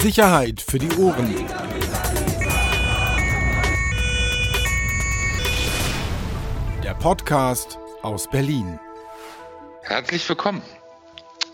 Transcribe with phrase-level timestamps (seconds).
[0.00, 1.34] Sicherheit für die Ohren.
[6.82, 8.78] Der Podcast aus Berlin.
[9.82, 10.62] Herzlich willkommen.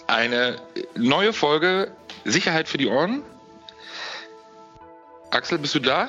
[0.06, 0.61] Eine
[0.96, 1.90] neue Folge
[2.24, 3.22] Sicherheit für die Ohren.
[5.32, 6.08] Axel, bist du da?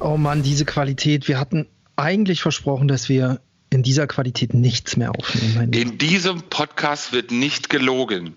[0.00, 1.28] Oh Mann, diese Qualität.
[1.28, 3.40] Wir hatten eigentlich versprochen, dass wir
[3.70, 5.72] in dieser Qualität nichts mehr aufnehmen.
[5.72, 8.34] In diesem Podcast wird nicht gelogen.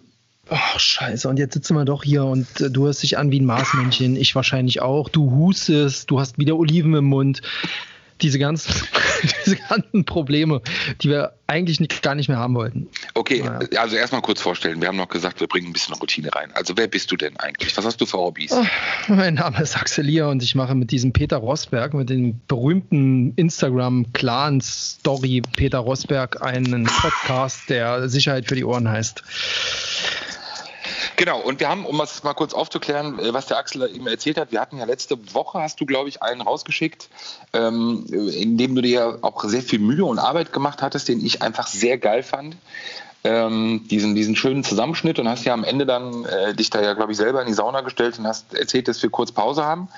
[0.53, 1.29] Oh, scheiße.
[1.29, 4.17] Und jetzt sitzen wir doch hier und äh, du hörst dich an wie ein Marsmännchen.
[4.17, 5.07] Ich wahrscheinlich auch.
[5.07, 7.41] Du hustest, du hast wieder Oliven im Mund.
[8.19, 8.73] Diese ganzen,
[9.45, 10.61] diese ganzen Probleme,
[10.99, 12.89] die wir eigentlich nicht, gar nicht mehr haben wollten.
[13.13, 13.65] Okay, naja.
[13.79, 14.81] also erstmal kurz vorstellen.
[14.81, 16.51] Wir haben noch gesagt, wir bringen ein bisschen Routine rein.
[16.53, 17.77] Also wer bist du denn eigentlich?
[17.77, 18.51] Was hast du für Hobbys?
[18.51, 18.65] Oh,
[19.07, 23.31] mein Name ist Axel Lier und ich mache mit diesem Peter Rosberg, mit dem berühmten
[23.37, 29.23] Instagram-Clan-Story Peter Rosberg einen Podcast, der Sicherheit für die Ohren heißt.
[31.15, 34.37] Genau, und wir haben, um das mal kurz aufzuklären, äh, was der Axel eben erzählt
[34.37, 37.09] hat, wir hatten ja letzte Woche, hast du, glaube ich, einen rausgeschickt,
[37.53, 41.41] ähm, in dem du dir auch sehr viel Mühe und Arbeit gemacht hattest, den ich
[41.41, 42.57] einfach sehr geil fand.
[43.23, 46.93] Ähm, diesen, diesen schönen Zusammenschnitt und hast ja am Ende dann äh, dich da ja,
[46.93, 49.89] glaube ich, selber in die Sauna gestellt und hast erzählt, dass wir kurz Pause haben.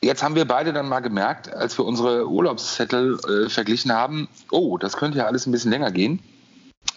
[0.00, 4.78] Jetzt haben wir beide dann mal gemerkt, als wir unsere Urlaubszettel äh, verglichen haben, oh,
[4.78, 6.22] das könnte ja alles ein bisschen länger gehen.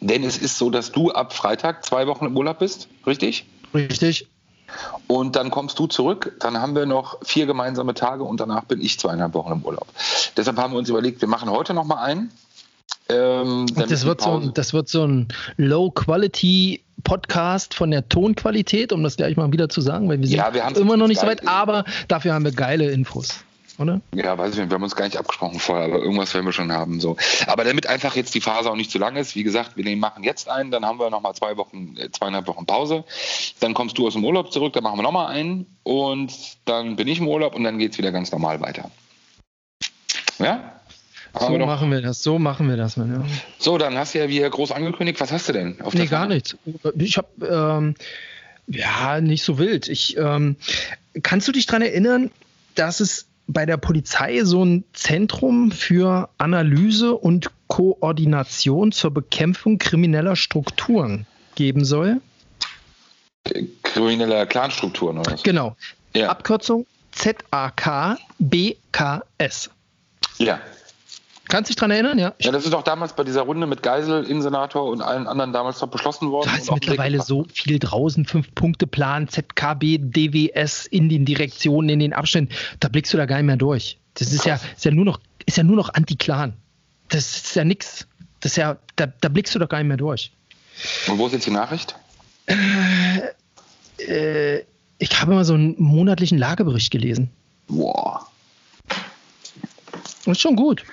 [0.01, 3.45] Denn es ist so, dass du ab Freitag zwei Wochen im Urlaub bist, richtig?
[3.73, 4.27] Richtig.
[5.07, 8.79] Und dann kommst du zurück, dann haben wir noch vier gemeinsame Tage und danach bin
[8.81, 9.87] ich zweieinhalb Wochen im Urlaub.
[10.37, 12.31] Deshalb haben wir uns überlegt, wir machen heute noch mal einen.
[13.09, 19.35] Ähm, das, wird so, das wird so ein Low-Quality-Podcast von der Tonqualität, um das gleich
[19.35, 21.85] mal wieder zu sagen, weil wir sind ja, wir immer noch nicht so weit, aber
[22.07, 23.43] dafür haben wir geile Infos
[23.81, 24.01] oder?
[24.13, 24.69] Ja, weiß ich nicht.
[24.69, 26.99] Wir haben uns gar nicht abgesprochen vorher, aber irgendwas werden wir schon haben.
[26.99, 27.17] So.
[27.47, 30.23] Aber damit einfach jetzt die Phase auch nicht zu lang ist, wie gesagt, wir machen
[30.23, 33.03] jetzt einen, dann haben wir nochmal zwei Wochen, äh, zweieinhalb Wochen Pause.
[33.59, 36.33] Dann kommst du aus dem Urlaub zurück, dann machen wir nochmal einen und
[36.65, 38.91] dann bin ich im Urlaub und dann geht es wieder ganz normal weiter.
[40.39, 40.81] Ja?
[41.39, 43.25] so wir machen wir das, so machen wir das, Mann, ja.
[43.57, 45.79] So, dann hast du ja wie groß angekündigt, was hast du denn?
[45.81, 46.57] Auf nee, gar nichts.
[46.95, 47.95] Ich habe, ähm,
[48.67, 49.87] ja, nicht so wild.
[49.87, 50.57] Ich, ähm,
[51.23, 52.31] kannst du dich daran erinnern,
[52.75, 60.35] dass es bei der Polizei so ein Zentrum für Analyse und Koordination zur Bekämpfung krimineller
[60.35, 61.25] Strukturen
[61.55, 62.21] geben soll?
[63.83, 65.43] Krimineller Clanstrukturen oder was?
[65.43, 65.75] Genau.
[66.13, 66.29] Ja.
[66.29, 68.19] Abkürzung ZAKBKS.
[70.37, 70.59] Ja.
[71.51, 72.33] Kannst du dich daran erinnern, ja?
[72.39, 75.79] Ja, das ist doch damals bei dieser Runde mit Geisel, Innensenator und allen anderen damals
[75.79, 76.49] doch beschlossen worden.
[76.49, 82.53] Da ist mittlerweile so viel draußen, Fünf-Punkte-Plan, ZKB, DWS in den Direktionen, in den Abständen.
[82.79, 83.97] Da blickst du da gar nicht mehr durch.
[84.13, 86.53] Das ist ja, ist ja nur noch, ist ja nur noch Anti-Clan.
[87.09, 88.07] Das ist ja nix.
[88.39, 90.31] Das ist ja, da, da blickst du doch gar nicht mehr durch.
[91.07, 91.95] Und wo ist jetzt die Nachricht?
[92.45, 92.55] Äh,
[94.07, 94.63] äh,
[94.99, 97.29] ich habe mal so einen monatlichen Lagebericht gelesen.
[97.67, 98.25] Boah.
[100.23, 100.85] Das ist schon gut.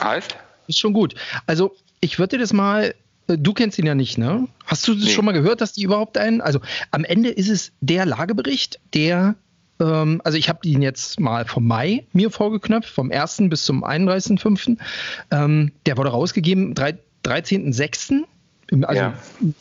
[0.00, 0.36] Heißt?
[0.68, 1.14] Ist schon gut.
[1.46, 2.94] Also, ich würde das mal.
[3.28, 4.48] Äh, du kennst ihn ja nicht, ne?
[4.66, 5.10] Hast du nee.
[5.10, 6.40] schon mal gehört, dass die überhaupt einen?
[6.40, 6.60] Also,
[6.90, 9.36] am Ende ist es der Lagebericht, der
[9.80, 13.44] ähm, also ich habe ihn jetzt mal vom Mai mir vorgeknöpft, vom 1.
[13.48, 14.76] bis zum 31.5.
[15.30, 18.24] Ähm, der wurde rausgegeben, 13.6.,
[18.82, 19.14] also ja.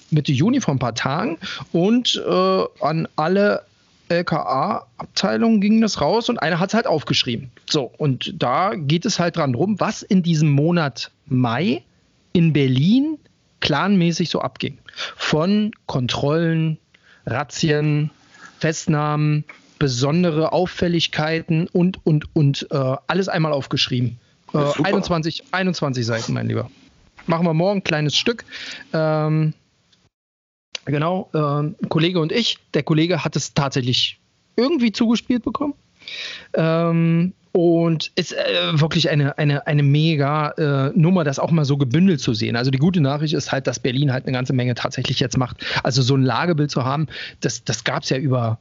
[0.09, 1.37] Mitte Juni vor ein paar Tagen
[1.73, 3.65] und äh, an alle
[4.11, 7.51] LKA-Abteilung ging das raus und einer hat es halt aufgeschrieben.
[7.69, 11.83] So, und da geht es halt dran rum, was in diesem Monat Mai
[12.33, 13.17] in Berlin
[13.61, 14.77] planmäßig so abging.
[15.15, 16.77] Von Kontrollen,
[17.25, 18.11] Razzien,
[18.59, 19.45] Festnahmen,
[19.79, 24.19] besondere Auffälligkeiten und, und, und äh, alles einmal aufgeschrieben.
[24.53, 26.69] Äh, 21, 21 Seiten, mein Lieber.
[27.25, 28.45] Machen wir morgen ein kleines Stück.
[28.93, 29.53] Ähm,
[30.85, 32.57] Genau, äh, Kollege und ich.
[32.73, 34.19] Der Kollege hat es tatsächlich
[34.55, 35.73] irgendwie zugespielt bekommen.
[36.53, 41.77] Ähm, und ist äh, wirklich eine, eine, eine mega äh, Nummer, das auch mal so
[41.77, 42.55] gebündelt zu sehen.
[42.55, 45.57] Also die gute Nachricht ist halt, dass Berlin halt eine ganze Menge tatsächlich jetzt macht.
[45.83, 47.07] Also so ein Lagebild zu haben,
[47.41, 48.57] das, das gab es ja über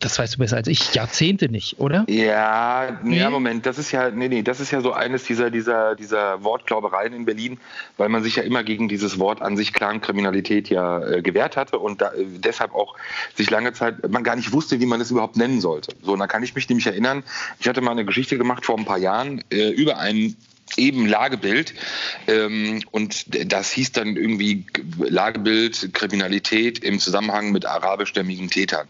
[0.00, 2.04] das weißt du besser als ich, Jahrzehnte nicht, oder?
[2.08, 3.18] Ja, nee.
[3.18, 6.42] ja, Moment, das ist ja, nee, nee, das ist ja so eines dieser, dieser, dieser
[6.42, 7.58] Wortglaubereien in Berlin,
[7.96, 11.78] weil man sich ja immer gegen dieses Wort an sich Clankriminalität ja äh, gewehrt hatte
[11.78, 12.96] und da, äh, deshalb auch
[13.34, 15.94] sich lange Zeit, man gar nicht wusste, wie man es überhaupt nennen sollte.
[16.02, 17.22] So, und da kann ich mich nämlich erinnern,
[17.60, 20.36] ich hatte mal eine Geschichte gemacht vor ein paar Jahren äh, über einen
[20.76, 21.74] eben Lagebild.
[22.26, 24.64] Ähm, und das hieß dann irgendwie
[24.98, 28.88] Lagebild, Kriminalität im Zusammenhang mit arabischstämmigen Tätern.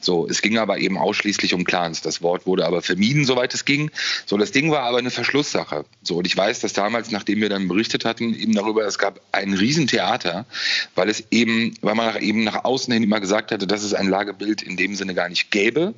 [0.00, 2.02] So, es ging aber eben ausschließlich um Clans.
[2.02, 3.90] Das Wort wurde aber vermieden, soweit es ging.
[4.26, 5.84] So, das Ding war aber eine Verschlusssache.
[6.02, 9.20] So, und ich weiß, dass damals, nachdem wir dann berichtet hatten, eben darüber, es gab
[9.32, 10.46] ein Riesentheater,
[10.94, 14.08] weil es eben, weil man eben nach außen hin immer gesagt hatte, dass es ein
[14.08, 15.94] Lagebild in dem Sinne gar nicht gäbe.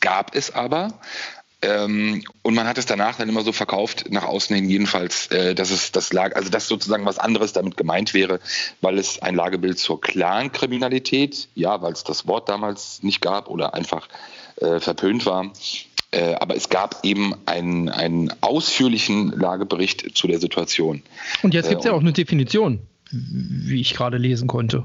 [0.00, 0.98] Gab es aber.
[1.62, 5.54] Ähm, und man hat es danach dann immer so verkauft, nach außen hin jedenfalls, äh,
[5.54, 8.40] dass es das lag, also dass sozusagen was anderes damit gemeint wäre,
[8.82, 13.74] weil es ein Lagebild zur Clan-Kriminalität, ja, weil es das Wort damals nicht gab oder
[13.74, 14.08] einfach
[14.56, 15.50] äh, verpönt war.
[16.10, 21.02] Äh, aber es gab eben einen, einen ausführlichen Lagebericht zu der Situation.
[21.42, 22.80] Und jetzt gibt es ja auch eine Definition,
[23.10, 24.84] wie ich gerade lesen konnte.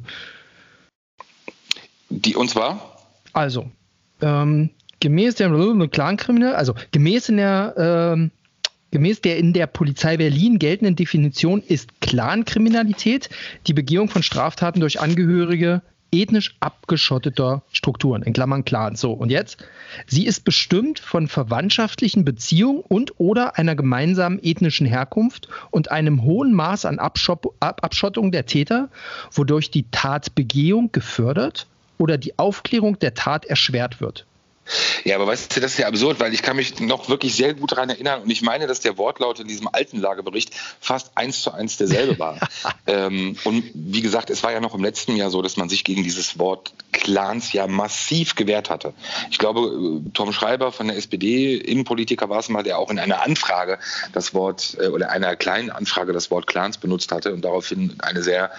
[2.09, 2.97] Die, und zwar?
[3.33, 3.69] Also,
[4.21, 5.49] ähm, gemäß der
[5.89, 8.31] Clankriminal, also gemäß in der ähm,
[8.91, 13.29] Gemäß der in der Polizei Berlin geltenden Definition ist Clankriminalität
[13.65, 15.81] die Begehung von Straftaten durch Angehörige
[16.11, 18.99] ethnisch abgeschotteter Strukturen, in Klammern Clans.
[18.99, 19.63] So, und jetzt?
[20.07, 26.53] Sie ist bestimmt von verwandtschaftlichen Beziehungen und oder einer gemeinsamen ethnischen Herkunft und einem hohen
[26.53, 28.89] Maß an Abschottung der Täter,
[29.31, 31.67] wodurch die Tatbegehung gefördert
[31.97, 34.25] oder die Aufklärung der Tat erschwert wird.
[35.03, 37.53] Ja, aber weißt du, das ist ja absurd, weil ich kann mich noch wirklich sehr
[37.53, 41.41] gut daran erinnern und ich meine, dass der Wortlaut in diesem alten Lagebericht fast eins
[41.41, 42.39] zu eins derselbe war.
[42.87, 45.83] ähm, und wie gesagt, es war ja noch im letzten Jahr so, dass man sich
[45.83, 48.93] gegen dieses Wort Clans ja massiv gewehrt hatte.
[49.29, 52.99] Ich glaube, äh, Tom Schreiber von der SPD, Innenpolitiker war es mal, der auch in
[52.99, 53.79] einer Anfrage
[54.13, 58.21] das Wort äh, oder einer kleinen Anfrage das Wort Clans benutzt hatte und daraufhin eine
[58.21, 58.51] sehr,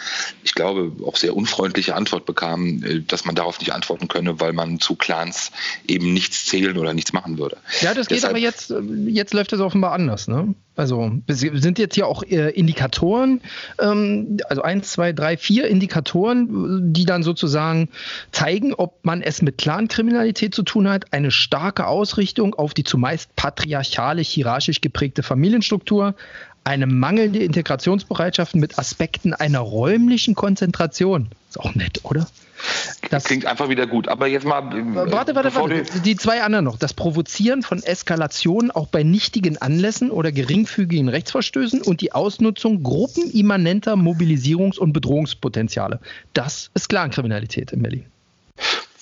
[0.42, 4.52] ich glaube, auch sehr unfreundliche Antwort bekam, äh, dass man darauf nicht antworten könne, weil
[4.52, 5.52] man zu Clans
[5.86, 7.56] eben nichts zählen oder nichts machen würde.
[7.80, 8.74] Ja, das geht Deshalb, aber jetzt,
[9.06, 10.54] jetzt läuft das offenbar anders, ne?
[10.74, 13.42] Also sind jetzt hier auch äh, Indikatoren,
[13.78, 17.90] ähm, also eins, zwei, drei, vier Indikatoren, die dann sozusagen
[18.30, 21.12] zeigen, ob man es mit Clankriminalität zu tun hat.
[21.12, 26.14] Eine starke Ausrichtung auf die zumeist patriarchalisch, hierarchisch geprägte Familienstruktur,
[26.64, 31.28] eine mangelnde Integrationsbereitschaft mit Aspekten einer räumlichen Konzentration.
[31.48, 32.26] Ist auch nett, oder?
[33.10, 34.08] Das klingt einfach wieder gut.
[34.08, 34.60] Aber jetzt mal.
[34.72, 35.84] Äh, warte, warte, warte.
[36.04, 36.78] Die zwei anderen noch.
[36.78, 43.94] Das Provozieren von Eskalationen auch bei nichtigen Anlässen oder geringfügigen Rechtsverstößen und die Ausnutzung gruppenimmanenter
[43.94, 46.00] Mobilisierungs- und Bedrohungspotenziale.
[46.34, 48.04] Das ist Clankriminalität in Berlin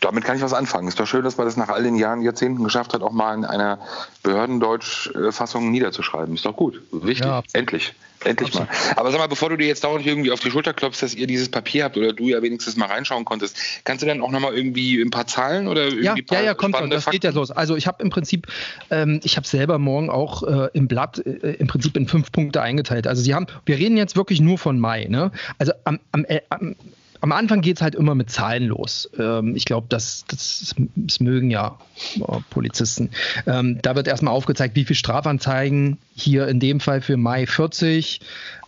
[0.01, 0.89] damit kann ich was anfangen.
[0.89, 3.35] Ist doch schön, dass man das nach all den Jahren, Jahrzehnten geschafft hat, auch mal
[3.35, 3.79] in einer
[4.23, 6.35] Behördendeutsch-Fassung niederzuschreiben.
[6.35, 6.81] Ist doch gut.
[6.91, 7.27] Wichtig.
[7.27, 7.95] Ja, Endlich.
[8.23, 8.69] Endlich absolut.
[8.69, 8.97] mal.
[8.97, 11.27] Aber sag mal, bevor du dir jetzt dauernd irgendwie auf die Schulter klopfst, dass ihr
[11.27, 14.55] dieses Papier habt oder du ja wenigstens mal reinschauen konntest, kannst du dann auch nochmal
[14.55, 16.91] irgendwie ein paar Zahlen oder irgendwie ja, paar Ja, ja, kommt schon.
[16.91, 17.17] Das Fakten?
[17.17, 17.51] geht ja los.
[17.51, 18.47] Also ich habe im Prinzip,
[18.91, 22.61] ähm, ich habe selber morgen auch äh, im Blatt äh, im Prinzip in fünf Punkte
[22.61, 23.07] eingeteilt.
[23.07, 25.07] Also sie haben, wir reden jetzt wirklich nur von Mai.
[25.09, 25.31] Ne?
[25.59, 26.77] Also am, am, äh, am
[27.21, 29.11] am Anfang geht es halt immer mit Zahlen los.
[29.19, 31.79] Ähm, ich glaube, das, das, das, mögen ja
[32.21, 33.11] oh, Polizisten.
[33.47, 38.21] Ähm, da wird erstmal aufgezeigt, wie viele Strafanzeigen hier in dem Fall für Mai 40,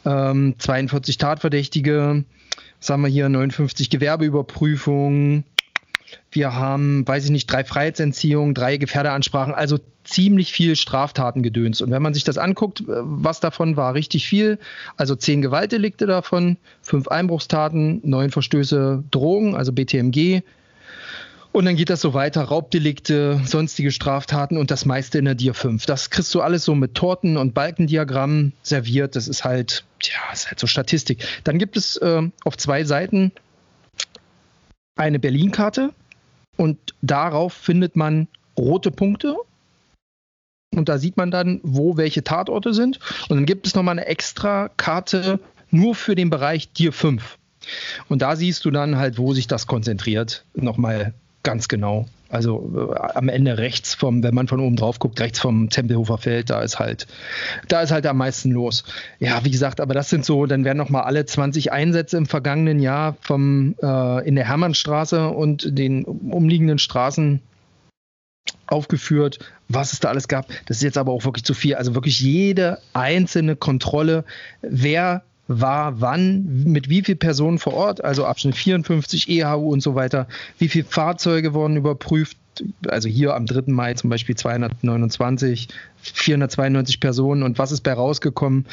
[0.04, 2.24] ähm, 42 Tatverdächtige,
[2.78, 5.44] was haben wir hier, 59 Gewerbeüberprüfungen,
[6.32, 11.80] wir haben, weiß ich nicht, drei Freiheitsentziehungen, drei Gefährderansprachen, also ziemlich viel Straftatengedöns.
[11.80, 14.58] Und wenn man sich das anguckt, äh, was davon war richtig viel,
[14.96, 20.42] also zehn Gewaltdelikte davon, fünf Einbruchstaten, neun Verstöße Drogen, also BTMG.
[21.52, 25.52] Und dann geht das so weiter, Raubdelikte, sonstige Straftaten und das meiste in der Dir
[25.52, 25.84] 5.
[25.84, 29.16] Das kriegst du alles so mit Torten und Balkendiagrammen serviert.
[29.16, 31.22] Das ist halt, ja, ist halt so Statistik.
[31.44, 33.32] Dann gibt es äh, auf zwei Seiten
[34.96, 35.92] eine Berlin-Karte
[36.56, 39.36] und darauf findet man rote Punkte.
[40.74, 42.98] Und da sieht man dann, wo welche Tatorte sind.
[43.28, 45.38] Und dann gibt es nochmal eine extra Karte
[45.70, 47.38] nur für den Bereich Tier 5.
[48.08, 50.44] Und da siehst du dann halt, wo sich das konzentriert.
[50.54, 52.06] Nochmal ganz genau.
[52.32, 56.16] Also äh, am Ende rechts vom, wenn man von oben drauf guckt, rechts vom Tempelhofer
[56.16, 57.06] Feld, da ist halt,
[57.68, 58.84] da ist halt am meisten los.
[59.18, 62.80] Ja, wie gesagt, aber das sind so, dann werden nochmal alle 20 Einsätze im vergangenen
[62.80, 67.42] Jahr vom äh, in der Hermannstraße und den umliegenden Straßen
[68.66, 70.48] aufgeführt, was es da alles gab.
[70.64, 71.74] Das ist jetzt aber auch wirklich zu viel.
[71.74, 74.24] Also wirklich jede einzelne Kontrolle,
[74.62, 75.22] wer
[75.60, 80.26] war wann, mit wie vielen Personen vor Ort, also Abschnitt 54, EHU und so weiter,
[80.58, 82.36] wie viele Fahrzeuge wurden überprüft,
[82.88, 83.72] also hier am 3.
[83.72, 85.68] Mai zum Beispiel 229,
[86.02, 88.66] 492 Personen und was ist bei rausgekommen?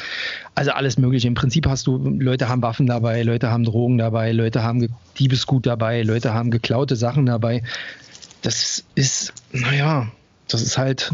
[0.54, 1.28] Also alles Mögliche.
[1.28, 5.66] Im Prinzip hast du, Leute haben Waffen dabei, Leute haben Drogen dabei, Leute haben Diebesgut
[5.66, 7.62] dabei, Leute haben geklaute Sachen dabei.
[8.42, 10.08] Das ist, naja,
[10.48, 11.12] das ist halt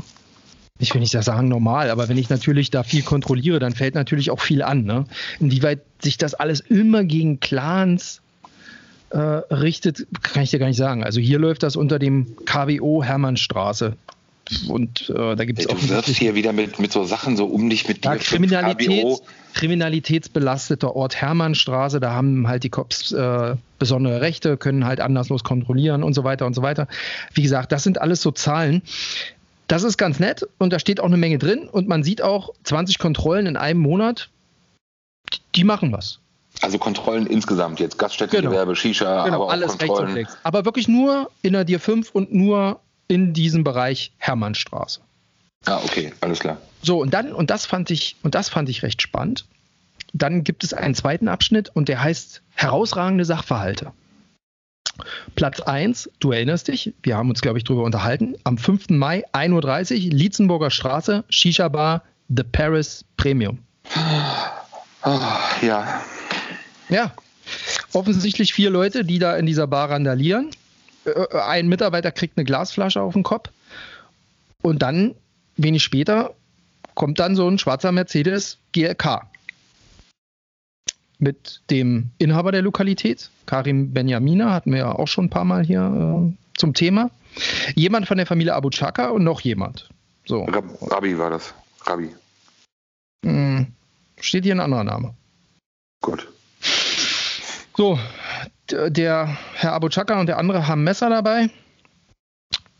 [0.79, 4.31] ich will nicht sagen normal, aber wenn ich natürlich da viel kontrolliere, dann fällt natürlich
[4.31, 4.85] auch viel an.
[4.85, 5.05] Ne?
[5.41, 8.21] Inwieweit sich das alles immer gegen Clans
[9.11, 11.05] äh, richtet, kann ich dir gar nicht sagen.
[11.05, 13.97] Also hier läuft das unter dem KBO Hermannstraße.
[14.69, 15.75] Und äh, da gibt es auch.
[15.75, 18.17] Du wirfst hier wieder mit, mit so Sachen so um dich mit dir.
[18.17, 19.21] Kriminalität,
[19.55, 26.05] kriminalitätsbelasteter Ort Hermannstraße, da haben halt die Cops äh, besondere Rechte, können halt anderslos kontrollieren
[26.05, 26.87] und so weiter und so weiter.
[27.35, 28.83] Wie gesagt, das sind alles so Zahlen.
[29.67, 32.51] Das ist ganz nett und da steht auch eine Menge drin und man sieht auch
[32.65, 34.31] 20 Kontrollen in einem Monat,
[35.55, 36.21] die machen was.
[36.63, 38.75] Also Kontrollen insgesamt jetzt, Gaststättengewerbe, genau.
[38.75, 40.27] Shisha, genau, aber alles Kontrollen.
[40.43, 45.01] Aber wirklich nur in der Dir 5 und nur in diesem Bereich Hermannstraße.
[45.67, 46.59] Ah, okay, alles klar.
[46.83, 49.45] So, und dann, und das fand ich, und das fand ich recht spannend.
[50.13, 53.93] Dann gibt es einen zweiten Abschnitt und der heißt herausragende Sachverhalte.
[55.35, 58.37] Platz 1, du erinnerst dich, wir haben uns, glaube ich, darüber unterhalten.
[58.45, 58.91] Am 5.
[58.91, 59.53] Mai, 1.30
[60.07, 63.59] Uhr, Lietzenburger Straße, Shisha Bar, The Paris Premium.
[65.05, 65.21] Oh,
[65.63, 66.03] ja.
[66.89, 67.13] Ja.
[67.93, 70.51] Offensichtlich vier Leute, die da in dieser Bar randalieren.
[71.05, 73.51] Äh, ein Mitarbeiter kriegt eine Glasflasche auf den Kopf.
[74.63, 75.15] Und dann,
[75.57, 76.35] wenig später,
[76.95, 79.23] kommt dann so ein schwarzer Mercedes GLK
[81.19, 85.65] mit dem Inhaber der Lokalität, Karim Benjamina, hatten wir ja auch schon ein paar Mal
[85.65, 87.11] hier äh, zum Thema.
[87.75, 89.89] Jemand von der Familie Abu Chaka und noch jemand.
[90.27, 90.45] So.
[90.45, 91.55] Rabi war das.
[91.85, 92.11] Rabi.
[93.25, 93.67] Hm,
[94.21, 95.15] steht hier ein anderer Name.
[96.03, 96.29] Gut.
[97.77, 97.99] So,
[98.71, 101.51] der Herr Abu Chaka und der andere haben Messer dabei.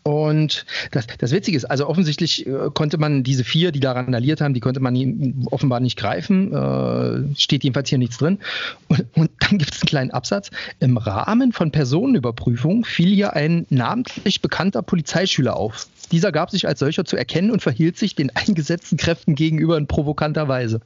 [0.07, 4.39] Und das, das Witzige ist, also offensichtlich äh, konnte man diese vier, die da randaliert
[4.39, 6.53] haben, die konnte man nie, offenbar nicht greifen.
[6.53, 8.39] Äh, steht jedenfalls hier nichts drin.
[8.87, 10.49] Und, und dann gibt es einen kleinen Absatz.
[10.79, 15.87] Im Rahmen von Personenüberprüfung fiel hier ein namentlich bekannter Polizeischüler auf.
[16.13, 19.87] Dieser gab sich als solcher zu erkennen und verhielt sich den eingesetzten Kräften gegenüber in
[19.87, 20.79] provokanter Weise.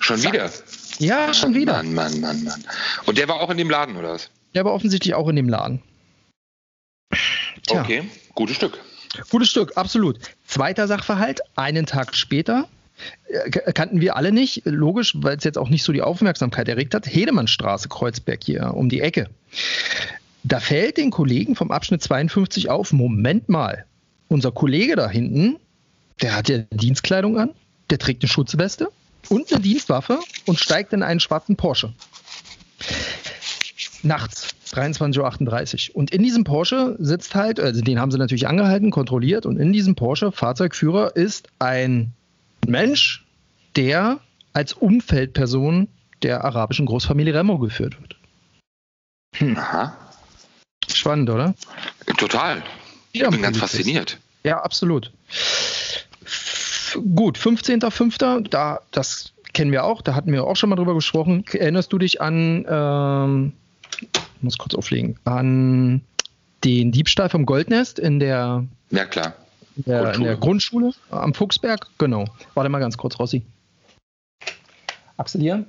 [0.00, 0.50] Schon wieder?
[0.98, 1.74] Ja, schon wieder.
[1.74, 2.64] Mann, Mann, Mann, Mann.
[3.06, 4.30] Und der war auch in dem Laden, oder was?
[4.56, 5.80] Der war offensichtlich auch in dem Laden.
[7.66, 7.82] Tja.
[7.82, 8.02] Okay,
[8.34, 8.78] gutes Stück.
[9.30, 10.18] Gutes Stück, absolut.
[10.46, 12.68] Zweiter Sachverhalt, einen Tag später,
[13.28, 16.94] äh, kannten wir alle nicht, logisch, weil es jetzt auch nicht so die Aufmerksamkeit erregt
[16.94, 19.28] hat, Hedemannstraße, Kreuzberg hier um die Ecke.
[20.42, 23.84] Da fällt den Kollegen vom Abschnitt 52 auf, Moment mal,
[24.28, 25.56] unser Kollege da hinten,
[26.22, 27.50] der hat ja Dienstkleidung an,
[27.90, 28.90] der trägt eine Schutzweste
[29.28, 31.92] und eine Dienstwaffe und steigt in einen schwarzen Porsche.
[34.02, 34.54] Nachts.
[34.72, 35.96] 23.38 Uhr.
[35.96, 39.72] Und in diesem Porsche sitzt halt, also den haben sie natürlich angehalten, kontrolliert, und in
[39.72, 42.12] diesem Porsche Fahrzeugführer ist ein
[42.66, 43.26] Mensch,
[43.76, 44.20] der
[44.52, 45.88] als Umfeldperson
[46.22, 48.16] der arabischen Großfamilie Remo geführt wird.
[49.36, 49.56] Hm.
[49.56, 49.96] Aha.
[50.92, 51.54] Spannend, oder?
[52.16, 52.62] Total.
[53.12, 54.18] Ich ja, bin ganz fasziniert.
[54.44, 55.12] Ja, absolut.
[57.14, 58.48] Gut, 15.05.
[58.48, 61.44] Da, das kennen wir auch, da hatten wir auch schon mal drüber gesprochen.
[61.52, 63.52] Erinnerst du dich an ähm,
[64.42, 66.02] muss kurz auflegen, an
[66.64, 69.34] den Diebstahl vom Goldnest in der, ja, klar.
[69.76, 71.86] In der, in der Grundschule am Fuchsberg.
[71.98, 72.26] Genau.
[72.54, 73.42] Warte mal ganz kurz, Rossi.
[75.16, 75.66] Axel hier?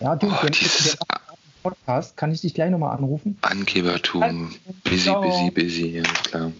[0.00, 0.98] Ja, du, oh, dieses
[1.62, 3.38] Podcast, kann ich dich gleich nochmal anrufen?
[3.40, 6.52] Angebertum, busy, busy, busy, ja klar.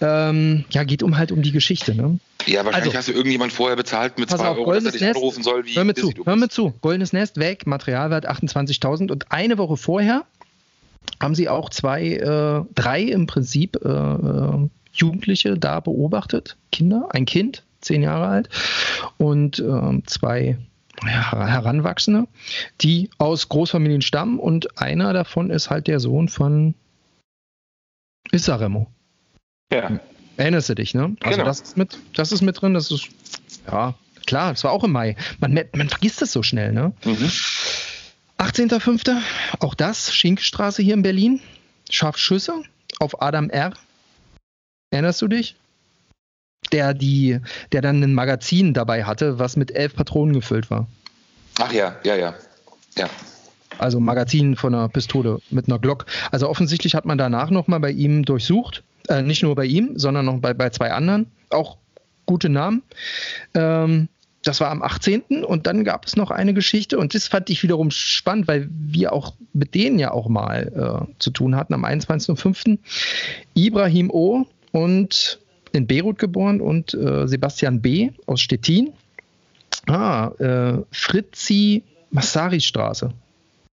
[0.00, 2.18] Ähm, ja, geht um halt um die Geschichte, ne?
[2.46, 5.16] Ja, wahrscheinlich also, hast du irgendjemand vorher bezahlt mit 2 Euro, dass er dich Nest,
[5.16, 5.64] anrufen soll.
[5.64, 6.74] Wie hör mir zu, hör mir zu.
[6.80, 10.24] Goldenes Nest weg, Materialwert 28.000 und eine Woche vorher
[11.22, 17.24] haben sie auch zwei, äh, drei im Prinzip äh, äh, Jugendliche da beobachtet, Kinder, ein
[17.24, 18.48] Kind, zehn Jahre alt
[19.16, 20.58] und äh, zwei
[21.02, 22.26] ja, Heranwachsende,
[22.80, 26.74] die aus Großfamilien stammen und einer davon ist halt der Sohn von
[28.30, 28.88] Issaremo.
[29.72, 29.98] Ja.
[30.36, 31.16] Erinnerst du dich, ne?
[31.20, 31.44] Also genau.
[31.44, 33.08] das, ist mit, das ist mit drin, das ist,
[33.70, 33.94] ja,
[34.26, 35.16] klar, das war auch im Mai.
[35.38, 36.92] Man, man vergisst das so schnell, ne?
[37.04, 37.30] Mhm.
[38.38, 39.16] 18.05.
[39.60, 41.40] Auch das, Schinkstraße hier in Berlin.
[41.88, 42.62] Scharfschüsse
[42.98, 43.72] auf Adam R.
[44.90, 45.56] Erinnerst du dich?
[46.72, 47.40] Der, die,
[47.72, 50.88] der dann ein Magazin dabei hatte, was mit elf Patronen gefüllt war.
[51.60, 52.34] Ach ja, ja, ja.
[52.96, 53.08] Ja.
[53.78, 56.06] Also Magazin von einer Pistole mit einer Glock.
[56.30, 60.26] Also offensichtlich hat man danach nochmal bei ihm durchsucht äh, nicht nur bei ihm, sondern
[60.26, 61.26] noch bei, bei zwei anderen.
[61.50, 61.78] Auch
[62.26, 62.82] gute Namen.
[63.54, 64.08] Ähm,
[64.42, 65.44] das war am 18.
[65.44, 69.12] und dann gab es noch eine Geschichte und das fand ich wiederum spannend, weil wir
[69.12, 72.78] auch mit denen ja auch mal äh, zu tun hatten am 21.05.
[73.54, 74.46] Ibrahim O.
[74.72, 75.40] und
[75.72, 78.10] in Beirut geboren und äh, Sebastian B.
[78.26, 78.92] aus Stettin.
[79.86, 83.12] Ah, äh, Fritzi Massari Straße.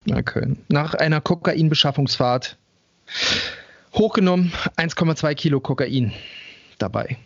[0.04, 0.58] Na, Köln.
[0.68, 2.56] Nach einer Kokainbeschaffungsfahrt
[3.94, 6.12] Hochgenommen 1,2 Kilo Kokain
[6.78, 7.18] dabei.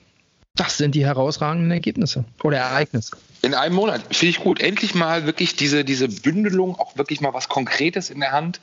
[0.57, 3.17] Das sind die herausragenden Ergebnisse oder Ereignisse.
[3.43, 4.61] In einem Monat, finde ich gut.
[4.61, 8.61] Endlich mal wirklich diese, diese Bündelung, auch wirklich mal was Konkretes in der Hand.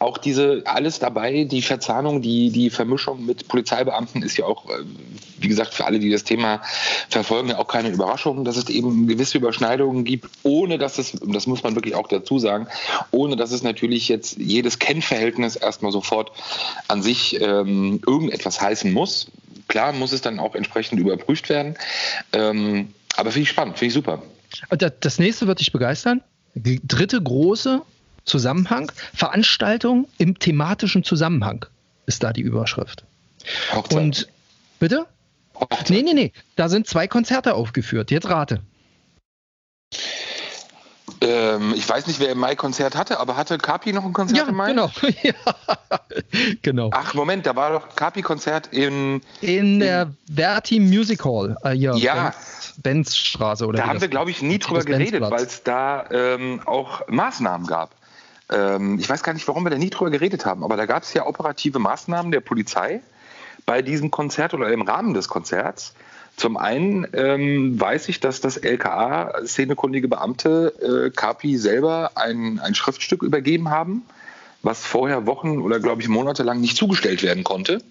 [0.00, 4.82] Auch diese, alles dabei, die Verzahnung, die, die Vermischung mit Polizeibeamten ist ja auch, äh,
[5.38, 6.60] wie gesagt, für alle, die das Thema
[7.08, 11.46] verfolgen, ja auch keine Überraschung, dass es eben gewisse Überschneidungen gibt, ohne dass es, das
[11.46, 12.66] muss man wirklich auch dazu sagen,
[13.12, 16.32] ohne dass es natürlich jetzt jedes Kennverhältnis erstmal sofort
[16.88, 19.28] an sich ähm, irgendetwas heißen muss.
[19.68, 21.76] Klar muss es dann auch entsprechend überprüft werden.
[22.32, 24.22] Ähm, aber finde ich spannend, finde ich super.
[25.00, 26.22] Das nächste wird dich begeistern.
[26.54, 27.82] Die dritte große
[28.24, 31.66] Zusammenhang, Veranstaltung im thematischen Zusammenhang
[32.06, 33.04] ist da die Überschrift.
[33.72, 33.98] Hochzeit.
[33.98, 34.28] Und
[34.78, 35.06] bitte?
[35.54, 35.90] Hochzeit.
[35.90, 36.32] Nee, nee, nee.
[36.56, 38.10] Da sind zwei Konzerte aufgeführt.
[38.10, 38.60] Jetzt rate.
[41.20, 44.38] Ähm, ich weiß nicht, wer im Mai Konzert hatte, aber hatte Kapi noch ein Konzert
[44.38, 44.68] ja, im Mai?
[44.68, 44.90] Genau.
[45.22, 45.32] ja,
[46.62, 46.90] genau.
[46.92, 49.20] Ach, Moment, da war doch Kapi-Konzert in.
[49.40, 51.56] In der Verti Music Hall.
[51.64, 51.94] Äh, ja.
[51.96, 52.34] ja.
[52.82, 57.06] Benzstraße oder Da haben wir, glaube ich, nie drüber geredet, weil es da ähm, auch
[57.08, 57.90] Maßnahmen gab.
[58.50, 61.02] Ähm, ich weiß gar nicht, warum wir da nie drüber geredet haben, aber da gab
[61.02, 63.00] es ja operative Maßnahmen der Polizei
[63.66, 65.94] bei diesem Konzert oder im Rahmen des Konzerts.
[66.38, 72.76] Zum einen ähm, weiß ich, dass das LKA, szenekundige Beamte, äh, Kapi selber ein, ein
[72.76, 74.04] Schriftstück übergeben haben,
[74.62, 77.82] was vorher Wochen oder glaube ich monatelang nicht zugestellt werden konnte.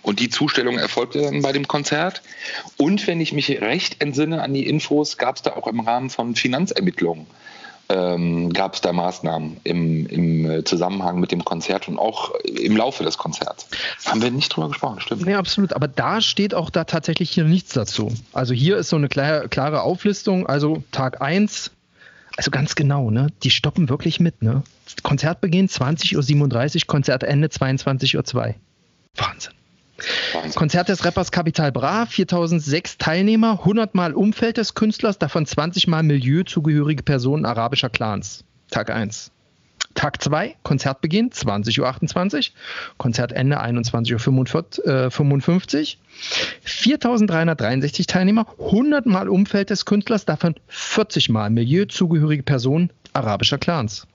[0.00, 2.22] Und die Zustellung erfolgte dann bei dem Konzert.
[2.78, 6.08] Und wenn ich mich recht entsinne an die Infos, gab es da auch im Rahmen
[6.08, 7.26] von Finanzermittlungen
[7.88, 12.76] ähm, gab es da Maßnahmen im, im äh, Zusammenhang mit dem Konzert und auch im
[12.76, 13.66] Laufe des Konzerts.
[14.04, 15.26] Haben wir nicht drüber gesprochen, stimmt.
[15.26, 15.72] Ja, absolut.
[15.72, 18.12] Aber da steht auch da tatsächlich hier nichts dazu.
[18.32, 20.46] Also hier ist so eine klare, klare Auflistung.
[20.46, 21.70] Also Tag 1,
[22.36, 23.28] also ganz genau, ne?
[23.42, 24.62] Die stoppen wirklich mit, ne?
[25.02, 28.54] Konzertbeginn 20.37 Uhr, Konzertende 22.02 Uhr.
[29.16, 29.52] Wahnsinn.
[30.32, 30.54] Wahnsinn.
[30.54, 36.02] Konzert des Rappers Capital Bra, 4006 Teilnehmer, 100 Mal Umfeld des Künstlers, davon 20 Mal
[36.02, 38.44] Milieuzugehörige Personen arabischer Clans.
[38.70, 39.30] Tag 1.
[39.94, 42.54] Tag 2, Konzertbeginn 20.28 Uhr,
[42.96, 45.98] Konzertende 21.55 Uhr.
[46.64, 54.06] 4.363 Teilnehmer, 100 Mal Umfeld des Künstlers, davon 40 Mal Milieuzugehörige Personen arabischer Clans.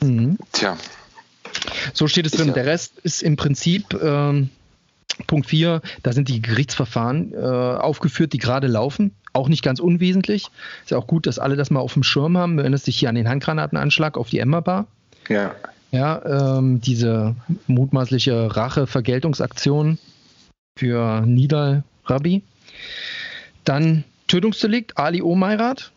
[0.00, 0.36] Mhm.
[0.52, 0.76] Tja,
[1.92, 2.48] so steht es drin.
[2.48, 2.54] Ja.
[2.54, 4.50] Der Rest ist im Prinzip ähm,
[5.26, 9.12] Punkt 4, da sind die Gerichtsverfahren äh, aufgeführt, die gerade laufen.
[9.32, 10.46] Auch nicht ganz unwesentlich.
[10.82, 12.56] Ist ja auch gut, dass alle das mal auf dem Schirm haben.
[12.56, 14.86] Du erinnerst dich hier an den Handgranatenanschlag auf die Emma Bar.
[15.28, 15.54] Ja.
[15.92, 17.34] Ja, ähm, diese
[17.66, 19.98] mutmaßliche Rache-Vergeltungsaktion
[20.78, 22.42] für Nidal Rabi.
[23.64, 25.90] Dann Tötungsdelikt Ali Omeirat.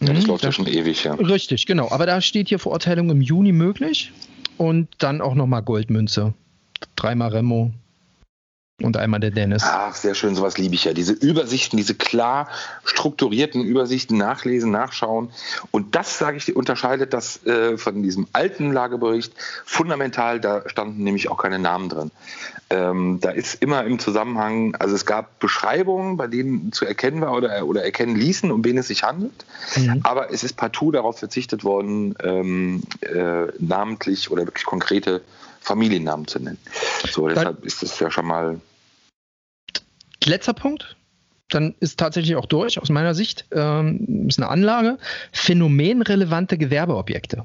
[0.00, 1.14] Ja, das mhm, läuft ja schon ewig, ja.
[1.14, 1.90] Richtig, genau.
[1.90, 4.12] Aber da steht hier Verurteilung im Juni möglich
[4.58, 6.34] und dann auch nochmal Goldmünze.
[6.96, 7.72] Dreimal Remo
[8.82, 9.62] und einmal der Dennis.
[9.64, 10.92] Ach, sehr schön, sowas liebe ich ja.
[10.92, 12.48] Diese Übersichten, diese klar
[12.84, 15.30] strukturierten Übersichten, nachlesen, nachschauen.
[15.70, 19.32] Und das, sage ich, unterscheidet das äh, von diesem alten Lagebericht
[19.64, 20.40] fundamental.
[20.40, 22.10] Da standen nämlich auch keine Namen drin.
[22.68, 27.32] Ähm, da ist immer im Zusammenhang, also es gab Beschreibungen, bei denen zu erkennen war
[27.32, 29.46] oder, oder erkennen ließen, um wen es sich handelt.
[29.76, 30.00] Mhm.
[30.02, 35.22] Aber es ist partout darauf verzichtet worden, ähm, äh, namentlich oder wirklich konkrete
[35.66, 36.58] Familiennamen zu nennen.
[37.10, 38.60] So, deshalb ist das ja schon mal.
[40.24, 40.96] Letzter Punkt.
[41.48, 44.98] Dann ist tatsächlich auch durch, aus meiner Sicht, ähm, ist eine Anlage.
[45.32, 47.44] Phänomenrelevante Gewerbeobjekte.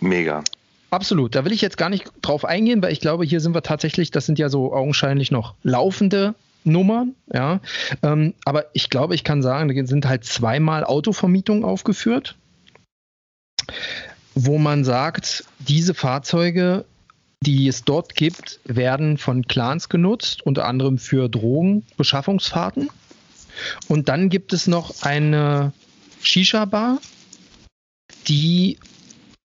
[0.00, 0.42] Mega.
[0.90, 1.34] Absolut.
[1.34, 4.10] Da will ich jetzt gar nicht drauf eingehen, weil ich glaube, hier sind wir tatsächlich,
[4.10, 6.34] das sind ja so augenscheinlich noch laufende
[6.64, 7.60] Nummern, ja.
[8.02, 12.36] Ähm, aber ich glaube, ich kann sagen, da sind halt zweimal Autovermietungen aufgeführt,
[14.34, 16.84] wo man sagt, diese Fahrzeuge
[17.42, 22.90] die es dort gibt, werden von Clans genutzt, unter anderem für Drogenbeschaffungsfahrten.
[23.88, 25.72] Und dann gibt es noch eine
[26.22, 27.00] Shisha-Bar,
[28.28, 28.78] die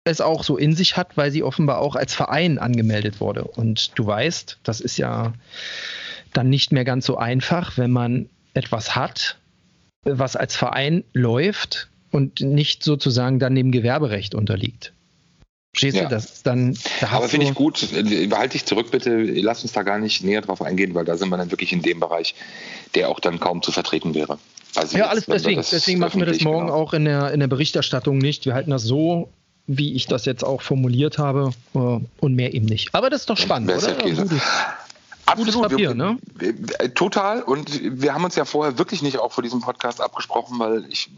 [0.03, 3.43] es auch so in sich hat, weil sie offenbar auch als Verein angemeldet wurde.
[3.43, 5.33] Und du weißt, das ist ja
[6.33, 9.37] dann nicht mehr ganz so einfach, wenn man etwas hat,
[10.03, 14.93] was als Verein läuft und nicht sozusagen dann dem Gewerberecht unterliegt.
[15.73, 16.03] Verstehst ja.
[16.03, 16.77] du das dann?
[16.99, 17.87] Da Aber finde ich gut,
[18.29, 21.29] behalte dich zurück bitte, lass uns da gar nicht näher drauf eingehen, weil da sind
[21.29, 22.35] wir dann wirklich in dem Bereich,
[22.93, 24.37] der auch dann kaum zu vertreten wäre.
[24.75, 25.61] Also ja, alles deswegen.
[25.61, 26.77] Deswegen machen wir das morgen genau.
[26.77, 28.45] auch in der, in der Berichterstattung nicht.
[28.45, 29.29] Wir halten das so,
[29.67, 32.93] wie ich das jetzt auch formuliert habe, äh, und mehr eben nicht.
[32.93, 33.97] Aber das ist doch spannend, oder?
[35.27, 36.17] Ja Gutes Papier, ne?
[36.39, 37.41] Äh, total.
[37.41, 41.09] Und wir haben uns ja vorher wirklich nicht auch vor diesem Podcast abgesprochen, weil ich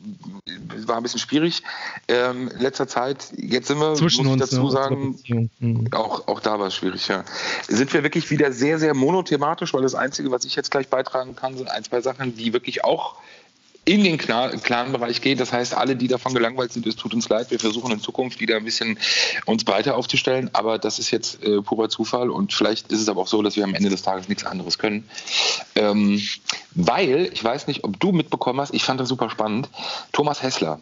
[0.88, 1.64] war ein bisschen schwierig
[2.08, 3.34] ähm, in letzter Zeit.
[3.36, 5.20] Jetzt sind wir, Zwischen muss ich uns, dazu ne, sagen,
[5.60, 5.88] mhm.
[5.94, 7.24] auch, auch da war es schwierig, ja.
[7.68, 11.36] Sind wir wirklich wieder sehr, sehr monothematisch, weil das Einzige, was ich jetzt gleich beitragen
[11.36, 13.16] kann, sind ein, zwei Sachen, die wirklich auch
[13.86, 15.40] in den Clan-Bereich geht.
[15.40, 17.52] Das heißt, alle, die davon gelangweilt sind, es tut uns leid.
[17.52, 18.98] Wir versuchen in Zukunft wieder ein bisschen
[19.46, 20.50] uns breiter aufzustellen.
[20.54, 22.30] Aber das ist jetzt äh, purer Zufall.
[22.30, 24.78] Und vielleicht ist es aber auch so, dass wir am Ende des Tages nichts anderes
[24.78, 25.10] können.
[25.76, 26.22] Ähm,
[26.72, 29.70] weil, ich weiß nicht, ob du mitbekommen hast, ich fand das super spannend.
[30.14, 30.80] Thomas Hessler.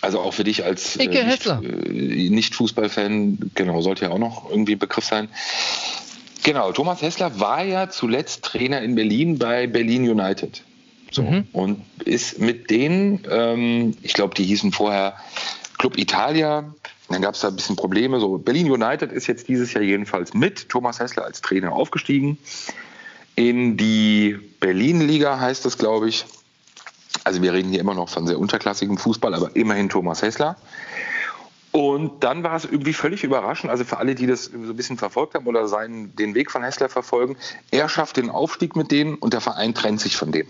[0.00, 4.48] Also auch für dich als äh, nicht, äh, nicht Fußballfan, genau, sollte ja auch noch
[4.48, 5.28] irgendwie Begriff sein.
[6.44, 10.62] Genau, Thomas Hessler war ja zuletzt Trainer in Berlin bei Berlin United.
[11.14, 11.22] So.
[11.22, 11.46] Mhm.
[11.52, 15.14] Und ist mit denen, ähm, ich glaube, die hießen vorher
[15.78, 16.72] Club Italia,
[17.08, 18.20] dann gab es da ein bisschen Probleme.
[18.20, 22.38] So, Berlin United ist jetzt dieses Jahr jedenfalls mit Thomas Hessler als Trainer aufgestiegen.
[23.34, 26.24] In die Berlin-Liga heißt es, glaube ich.
[27.24, 30.56] Also wir reden hier immer noch von sehr unterklassigem Fußball, aber immerhin Thomas Hessler.
[31.70, 34.98] Und dann war es irgendwie völlig überraschend, also für alle, die das so ein bisschen
[34.98, 37.36] verfolgt haben oder seinen, den Weg von Hessler verfolgen,
[37.70, 40.46] er schafft den Aufstieg mit denen und der Verein trennt sich von dem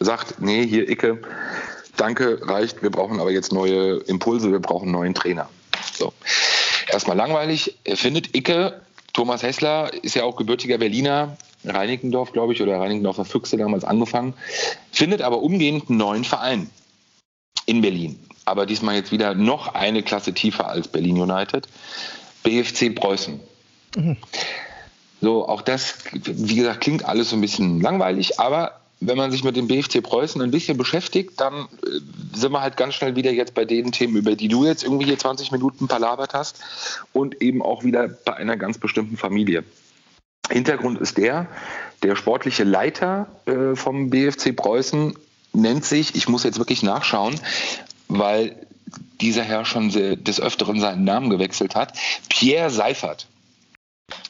[0.00, 1.20] sagt, nee, hier Icke,
[1.96, 5.48] danke, reicht, wir brauchen aber jetzt neue Impulse, wir brauchen einen neuen Trainer.
[5.92, 6.12] So.
[6.88, 8.80] Erstmal langweilig, er findet Icke,
[9.12, 14.34] Thomas Hessler ist ja auch gebürtiger Berliner, Reinickendorf, glaube ich, oder Reinickendorfer Füchse damals angefangen,
[14.92, 16.70] findet aber umgehend einen neuen Verein
[17.66, 18.18] in Berlin.
[18.46, 21.68] Aber diesmal jetzt wieder noch eine Klasse tiefer als Berlin United.
[22.42, 23.40] BFC Preußen.
[23.96, 24.16] Mhm.
[25.20, 29.42] So, auch das, wie gesagt, klingt alles so ein bisschen langweilig, aber wenn man sich
[29.42, 32.00] mit dem BFC Preußen ein bisschen beschäftigt, dann äh,
[32.34, 35.06] sind wir halt ganz schnell wieder jetzt bei den Themen, über die du jetzt irgendwie
[35.06, 36.60] hier 20 Minuten palabert hast
[37.12, 39.64] und eben auch wieder bei einer ganz bestimmten Familie.
[40.50, 41.46] Hintergrund ist der,
[42.02, 45.14] der sportliche Leiter äh, vom BFC Preußen
[45.52, 47.40] nennt sich, ich muss jetzt wirklich nachschauen,
[48.08, 48.54] weil
[49.20, 51.96] dieser Herr schon des Öfteren seinen Namen gewechselt hat,
[52.28, 53.26] Pierre Seifert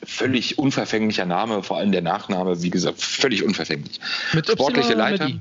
[0.05, 4.01] völlig unverfänglicher Name, vor allem der Nachname, wie gesagt, völlig unverfänglich.
[4.33, 5.27] Mit Sportliche Leiter.
[5.29, 5.41] Mit I?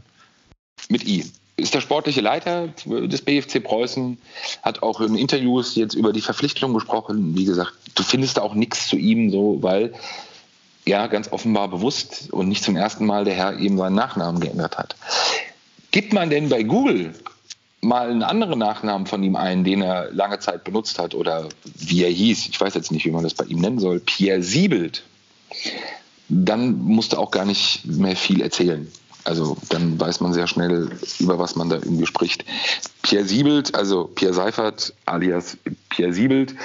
[0.90, 1.26] mit I.
[1.58, 4.18] Ist der sportliche Leiter des BFC Preußen,
[4.62, 7.36] hat auch in Interviews jetzt über die Verpflichtung gesprochen.
[7.36, 9.94] Wie gesagt, du findest da auch nichts zu ihm, so, weil
[10.86, 14.78] ja ganz offenbar bewusst und nicht zum ersten Mal der Herr eben seinen Nachnamen geändert
[14.78, 14.96] hat.
[15.92, 17.14] Gibt man denn bei Google
[17.82, 22.04] mal einen anderen Nachnamen von ihm ein, den er lange Zeit benutzt hat oder wie
[22.04, 25.04] er hieß, ich weiß jetzt nicht, wie man das bei ihm nennen soll, Pierre Siebelt,
[26.28, 28.92] dann musste auch gar nicht mehr viel erzählen.
[29.24, 30.90] Also dann weiß man sehr schnell,
[31.20, 32.46] über was man da irgendwie spricht.
[33.02, 35.58] Pierre Siebelt, also Pierre Seifert alias
[35.90, 36.56] Pierre Siebelt,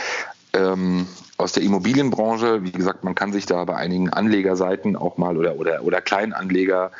[0.53, 2.63] ähm, aus der Immobilienbranche.
[2.63, 6.93] Wie gesagt, man kann sich da bei einigen Anlegerseiten auch mal oder, oder, oder Kleinanleger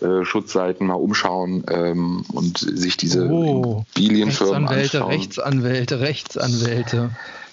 [0.00, 5.10] äh, Schutzseiten mal umschauen ähm, und sich diese oh, Immobilienfirmen Rechtsanwälte, anschauen.
[5.10, 7.10] Rechtsanwälte, Rechtsanwälte.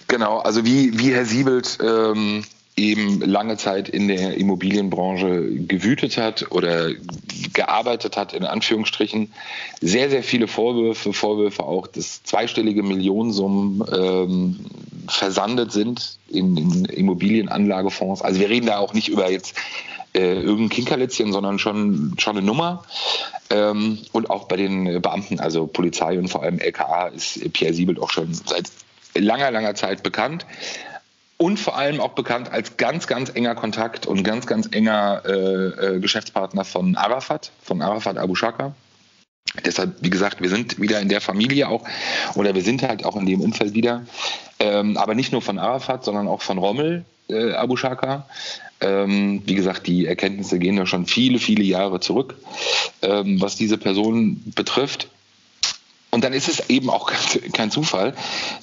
[0.07, 2.43] Genau, also wie, wie Herr Siebelt ähm,
[2.75, 6.89] eben lange Zeit in der Immobilienbranche gewütet hat oder
[7.53, 9.31] gearbeitet hat, in Anführungsstrichen.
[9.81, 14.59] Sehr, sehr viele Vorwürfe, Vorwürfe auch, dass zweistellige Millionensummen ähm,
[15.07, 18.21] versandet sind in, in Immobilienanlagefonds.
[18.21, 19.55] Also wir reden da auch nicht über jetzt
[20.15, 22.85] äh, irgendein Kinkerlitzchen, sondern schon, schon eine Nummer.
[23.49, 27.99] Ähm, und auch bei den Beamten, also Polizei und vor allem LKA, ist Pierre Siebelt
[27.99, 28.71] auch schon seit
[29.13, 30.45] langer, langer Zeit bekannt.
[31.37, 35.95] Und vor allem auch bekannt als ganz, ganz enger Kontakt und ganz, ganz enger äh,
[35.95, 38.73] äh, Geschäftspartner von Arafat, von Arafat Abu Shaka.
[39.65, 41.83] Deshalb, wie gesagt, wir sind wieder in der Familie auch,
[42.35, 44.05] oder wir sind halt auch in dem Umfeld wieder.
[44.59, 48.25] Ähm, aber nicht nur von Arafat, sondern auch von Rommel äh, Abu Shaka.
[48.81, 52.35] Ähm, wie gesagt, die Erkenntnisse gehen ja schon viele, viele Jahre zurück,
[53.01, 55.07] ähm, was diese Person betrifft.
[56.15, 57.11] Und dann ist es eben auch
[57.51, 58.13] kein Zufall,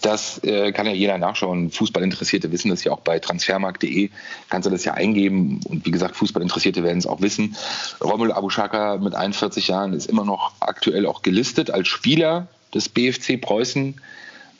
[0.01, 1.71] das äh, kann ja jeder nachschauen.
[1.71, 4.09] Fußballinteressierte wissen das ja auch bei transfermarkt.de,
[4.49, 5.61] kannst du das ja eingeben.
[5.69, 7.55] Und wie gesagt, Fußballinteressierte werden es auch wissen.
[8.03, 13.39] Romul Abushaka mit 41 Jahren ist immer noch aktuell auch gelistet als Spieler des BFC
[13.39, 14.01] Preußen.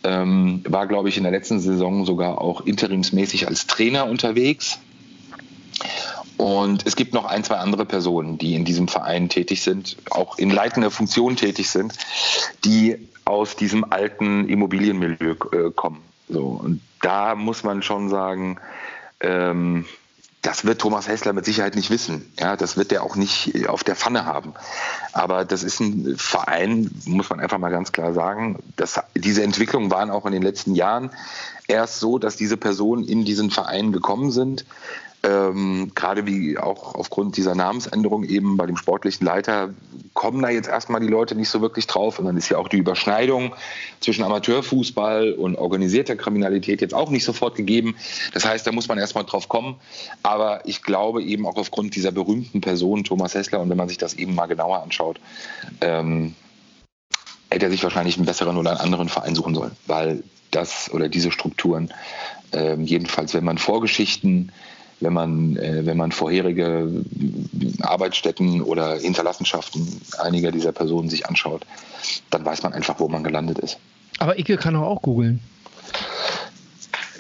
[0.05, 4.81] Ähm, war, glaube ich, in der letzten Saison sogar auch interimsmäßig als Trainer unterwegs.
[6.37, 10.39] Und es gibt noch ein, zwei andere Personen, die in diesem Verein tätig sind, auch
[10.39, 11.95] in leitender Funktion tätig sind,
[12.65, 16.03] die aus diesem alten Immobilienmilieu äh, kommen.
[16.29, 18.59] So, und da muss man schon sagen,
[19.21, 19.85] ähm,
[20.43, 22.33] das wird Thomas Hessler mit Sicherheit nicht wissen.
[22.39, 24.55] Ja, das wird er auch nicht auf der Pfanne haben.
[25.13, 28.59] Aber das ist ein Verein, muss man einfach mal ganz klar sagen.
[28.75, 31.11] Dass diese Entwicklungen waren auch in den letzten Jahren
[31.69, 34.65] erst so, dass diese Personen in diesen Verein gekommen sind
[35.25, 39.71] Ähm, Gerade wie auch aufgrund dieser Namensänderung eben bei dem sportlichen Leiter
[40.15, 42.19] kommen da jetzt erstmal die Leute nicht so wirklich drauf.
[42.19, 43.55] Und dann ist ja auch die Überschneidung
[44.01, 47.95] zwischen Amateurfußball und organisierter Kriminalität jetzt auch nicht sofort gegeben.
[48.35, 49.77] Das heißt, da muss man erstmal drauf kommen.
[50.25, 53.99] Aber ich glaube eben auch aufgrund dieser berühmten Person, Thomas Hessler, und wenn man sich
[53.99, 55.21] das eben mal genauer anschaut,
[55.81, 56.35] ähm,
[57.51, 61.09] hätte er sich wahrscheinlich einen besseren oder einen anderen Verein suchen sollen, weil das oder
[61.09, 61.93] diese Strukturen,
[62.53, 64.53] äh, jedenfalls wenn man Vorgeschichten
[65.01, 67.05] wenn man, äh, wenn man vorherige
[67.83, 71.67] Arbeitsstätten oder Hinterlassenschaften einiger dieser Personen sich anschaut,
[72.31, 73.79] dann weiß man einfach, wo man gelandet ist.
[74.19, 75.41] Aber Icke kann doch auch googeln.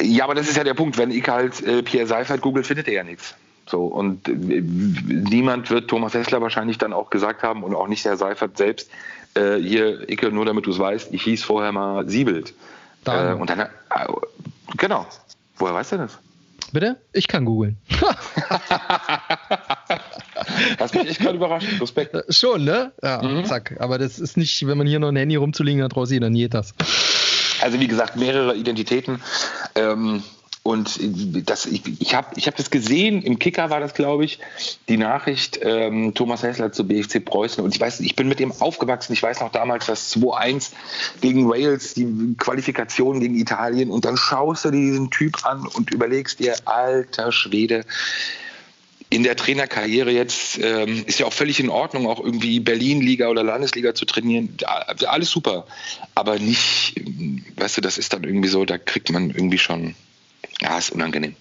[0.01, 0.99] Ja, aber das ist ja der Punkt.
[0.99, 3.35] Wenn Icke halt äh, Pierre Seifert googelt, findet er ja nichts.
[3.67, 8.05] So, und äh, niemand wird Thomas Hessler wahrscheinlich dann auch gesagt haben und auch nicht
[8.05, 8.91] Herr Seifert selbst,
[9.35, 12.55] äh, hier, Icke, nur damit du es weißt, ich hieß vorher mal Siebelt.
[13.07, 13.69] Äh, und dann, äh,
[14.77, 15.07] genau.
[15.57, 16.19] Woher weißt du das?
[16.73, 16.97] Bitte?
[17.13, 17.77] Ich kann googeln.
[20.79, 21.69] Hast mich echt gerade überrascht.
[21.81, 22.15] Respekt.
[22.15, 22.93] Äh, schon, ne?
[23.03, 23.45] Ja, mhm.
[23.45, 23.77] zack.
[23.79, 26.55] Aber das ist nicht, wenn man hier noch ein Handy rumzulegen hat, raus, dann geht
[26.55, 26.75] das.
[27.61, 29.21] Also wie gesagt, mehrere Identitäten.
[29.75, 30.23] Ähm,
[30.65, 31.01] und
[31.49, 34.39] das, ich, ich habe ich hab das gesehen, im Kicker war das, glaube ich,
[34.89, 37.65] die Nachricht ähm, Thomas Hessler zu BFC Preußen.
[37.65, 39.13] Und ich weiß, ich bin mit dem aufgewachsen.
[39.13, 40.71] Ich weiß noch damals das 2-1
[41.21, 43.91] gegen Wales, die Qualifikation gegen Italien.
[43.91, 47.85] Und dann schaust du diesen Typ an und überlegst dir, alter Schwede,
[49.11, 53.43] in der Trainerkarriere jetzt ähm, ist ja auch völlig in Ordnung, auch irgendwie Berlin-Liga oder
[53.43, 54.57] Landesliga zu trainieren.
[55.07, 55.67] Alles super.
[56.15, 56.95] Aber nicht,
[57.57, 59.97] weißt du, das ist dann irgendwie so, da kriegt man irgendwie schon
[60.63, 61.37] ja, ist unangenehm.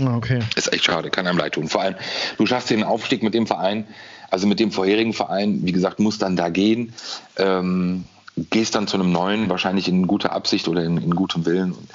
[0.00, 0.40] Ah, okay.
[0.54, 1.68] Ist echt schade, kann einem leid tun.
[1.68, 1.96] Vor allem,
[2.38, 3.86] du schaffst den Aufstieg mit dem Verein,
[4.30, 6.92] also mit dem vorherigen Verein, wie gesagt, muss dann da gehen.
[7.36, 8.04] Ähm,
[8.50, 11.88] gehst dann zu einem neuen, wahrscheinlich in guter Absicht oder in, in gutem Willen und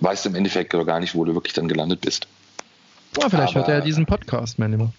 [0.00, 2.28] weißt im Endeffekt gar nicht, wo du wirklich dann gelandet bist.
[3.18, 4.92] Oh, vielleicht Aber, hört er diesen Podcast, mein Lieber.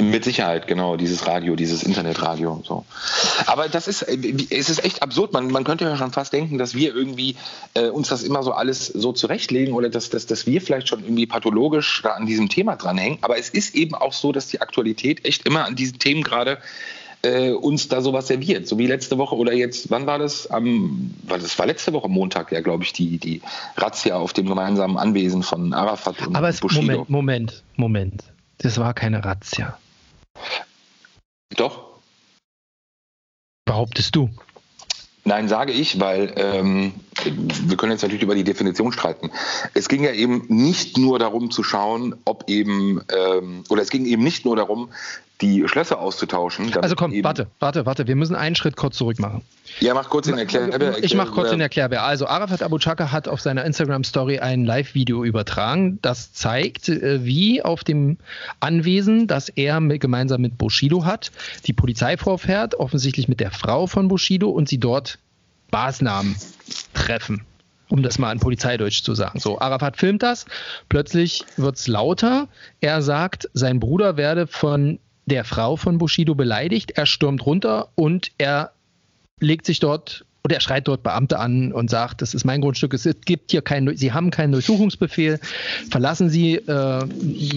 [0.00, 2.62] Mit Sicherheit, genau, dieses Radio, dieses Internetradio.
[2.64, 2.84] So.
[3.46, 5.32] Aber das ist, es ist echt absurd.
[5.32, 7.34] Man, man könnte ja schon fast denken, dass wir irgendwie
[7.74, 11.00] äh, uns das immer so alles so zurechtlegen oder dass, dass, dass wir vielleicht schon
[11.02, 13.18] irgendwie pathologisch da an diesem Thema dranhängen.
[13.22, 16.58] Aber es ist eben auch so, dass die Aktualität echt immer an diesen Themen gerade
[17.22, 18.68] äh, uns da sowas serviert.
[18.68, 20.46] So wie letzte Woche oder jetzt, wann war das?
[20.48, 23.42] Am, das war letzte Woche Montag, ja, glaube ich, die, die
[23.76, 26.82] Razzia auf dem gemeinsamen Anwesen von Arafat und Aber es, Bushido.
[26.82, 28.24] Moment, Moment, Moment.
[28.58, 29.76] Das war keine Razzia.
[31.56, 32.00] Doch.
[33.64, 34.30] Behauptest du?
[35.24, 39.30] Nein, sage ich, weil ähm, wir können jetzt natürlich über die Definition streiten.
[39.74, 44.04] Es ging ja eben nicht nur darum zu schauen, ob eben, ähm, oder es ging
[44.06, 44.90] eben nicht nur darum,
[45.40, 46.76] die Schlösser auszutauschen.
[46.78, 49.42] Also komm, warte, warte, warte, wir müssen einen Schritt kurz zurück machen.
[49.78, 50.72] Ja, mach kurz den Erklärbär.
[50.72, 52.02] Erklär, ich mach kurz den Erklärbär.
[52.02, 57.62] Also Arafat Abu Chaka hat auf seiner Instagram-Story ein Live-Video übertragen, das zeigt, äh, wie
[57.62, 58.16] auf dem
[58.58, 61.30] Anwesen, das er mit, gemeinsam mit Bushido hat,
[61.66, 65.18] die Polizei vorfährt, offensichtlich mit der Frau von Bushido und sie dort
[65.70, 66.36] Maßnahmen
[66.94, 67.44] treffen
[67.90, 69.40] um das mal in Polizeideutsch zu sagen.
[69.40, 70.44] So, Arafat filmt das,
[70.88, 72.48] plötzlich wird es lauter.
[72.80, 76.92] Er sagt, sein Bruder werde von der Frau von Bushido beleidigt.
[76.92, 78.72] Er stürmt runter und er
[79.40, 82.94] legt sich dort oder er schreit dort Beamte an und sagt, das ist mein Grundstück,
[82.94, 85.38] es gibt hier keinen, Sie haben keinen Durchsuchungsbefehl,
[85.90, 87.04] verlassen Sie äh,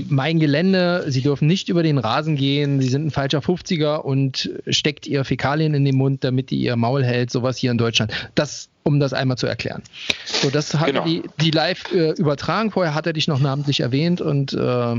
[0.10, 4.52] mein Gelände, Sie dürfen nicht über den Rasen gehen, Sie sind ein falscher 50er und
[4.68, 8.12] steckt Ihr Fäkalien in den Mund, damit die Ihr Maul hält, sowas hier in Deutschland.
[8.36, 9.84] Das, um das einmal zu erklären.
[10.26, 11.06] So, das hat genau.
[11.06, 14.96] die, die live äh, übertragen, vorher hat er dich noch namentlich erwähnt und äh,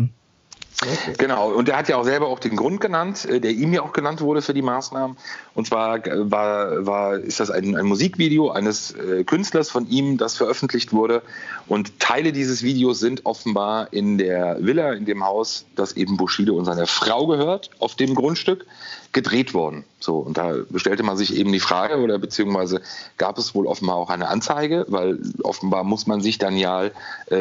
[0.80, 1.14] Okay.
[1.18, 3.82] Genau, und er hat ja auch selber auch den Grund genannt, äh, der ihm ja
[3.82, 5.16] auch genannt wurde für die Maßnahmen.
[5.54, 10.18] Und zwar äh, war, war, ist das ein, ein Musikvideo eines äh, Künstlers von ihm,
[10.18, 11.22] das veröffentlicht wurde.
[11.68, 16.56] Und Teile dieses Videos sind offenbar in der Villa, in dem Haus, das eben Bushido
[16.56, 18.66] und seiner Frau gehört, auf dem Grundstück
[19.12, 19.84] gedreht worden.
[20.00, 22.80] So, und da stellte man sich eben die Frage, oder beziehungsweise
[23.18, 26.90] gab es wohl offenbar auch eine Anzeige, weil offenbar muss man sich dann ja äh,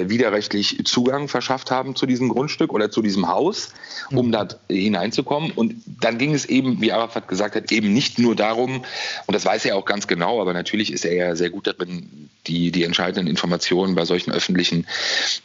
[0.09, 3.69] widerrechtlich Zugang verschafft haben zu diesem Grundstück oder zu diesem Haus,
[4.11, 4.31] um mhm.
[4.31, 5.51] da hineinzukommen.
[5.51, 8.83] Und dann ging es eben, wie Arafat gesagt hat, eben nicht nur darum,
[9.25, 12.29] und das weiß er auch ganz genau, aber natürlich ist er ja sehr gut darin,
[12.47, 14.87] die, die entscheidenden Informationen bei solchen öffentlichen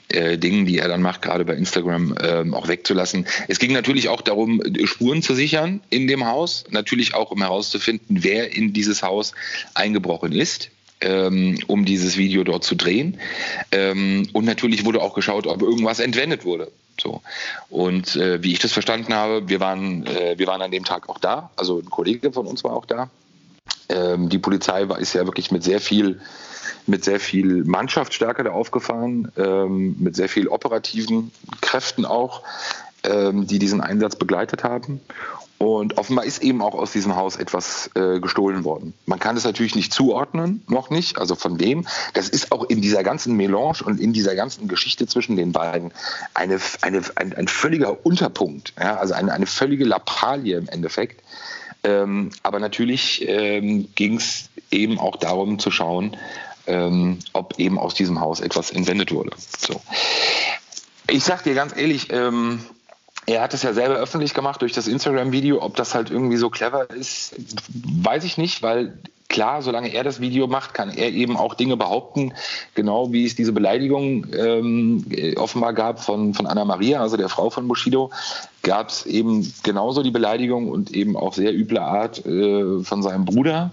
[0.08, 3.26] äh, Dingen, die er dann macht, gerade bei Instagram, äh, auch wegzulassen.
[3.48, 8.22] Es ging natürlich auch darum, Spuren zu sichern in dem Haus, natürlich auch um herauszufinden,
[8.22, 9.32] wer in dieses Haus
[9.74, 10.70] eingebrochen ist.
[11.02, 13.20] Ähm, um dieses Video dort zu drehen.
[13.70, 16.72] Ähm, und natürlich wurde auch geschaut, ob irgendwas entwendet wurde.
[16.98, 17.20] So.
[17.68, 21.10] Und äh, wie ich das verstanden habe, wir waren, äh, wir waren an dem Tag
[21.10, 23.10] auch da, also ein Kollege von uns war auch da.
[23.90, 26.18] Ähm, die Polizei war, ist ja wirklich mit sehr viel
[26.86, 29.32] mit sehr viel Mannschaftsstärke da aufgefahren,
[29.98, 32.42] mit sehr viel operativen Kräften auch,
[33.04, 35.00] die diesen Einsatz begleitet haben.
[35.58, 38.92] Und offenbar ist eben auch aus diesem Haus etwas äh, gestohlen worden.
[39.06, 41.86] Man kann es natürlich nicht zuordnen, noch nicht, also von wem.
[42.12, 45.92] Das ist auch in dieser ganzen Melange und in dieser ganzen Geschichte zwischen den beiden
[46.34, 51.22] eine, eine, ein, ein völliger Unterpunkt, ja, also eine, eine völlige Lappalie im Endeffekt.
[51.84, 56.16] Ähm, aber natürlich ähm, ging es eben auch darum zu schauen,
[56.66, 59.30] ähm, ob eben aus diesem Haus etwas entwendet wurde.
[59.58, 59.80] So.
[61.08, 62.64] Ich sag dir ganz ehrlich, ähm,
[63.26, 65.60] er hat es ja selber öffentlich gemacht durch das Instagram-Video.
[65.60, 67.34] Ob das halt irgendwie so clever ist,
[68.02, 71.76] weiß ich nicht, weil klar, solange er das Video macht, kann er eben auch Dinge
[71.76, 72.32] behaupten,
[72.74, 75.04] genau wie es diese Beleidigung ähm,
[75.36, 78.10] offenbar gab von, von Anna Maria, also der Frau von Bushido,
[78.62, 83.24] gab es eben genauso die Beleidigung und eben auch sehr üble Art äh, von seinem
[83.24, 83.72] Bruder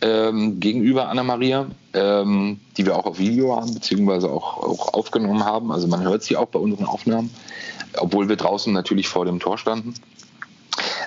[0.00, 5.44] ähm, gegenüber Anna Maria, ähm, die wir auch auf Video haben, beziehungsweise auch, auch aufgenommen
[5.44, 5.70] haben.
[5.70, 7.30] Also man hört sie auch bei unseren Aufnahmen
[7.98, 9.94] obwohl wir draußen natürlich vor dem Tor standen.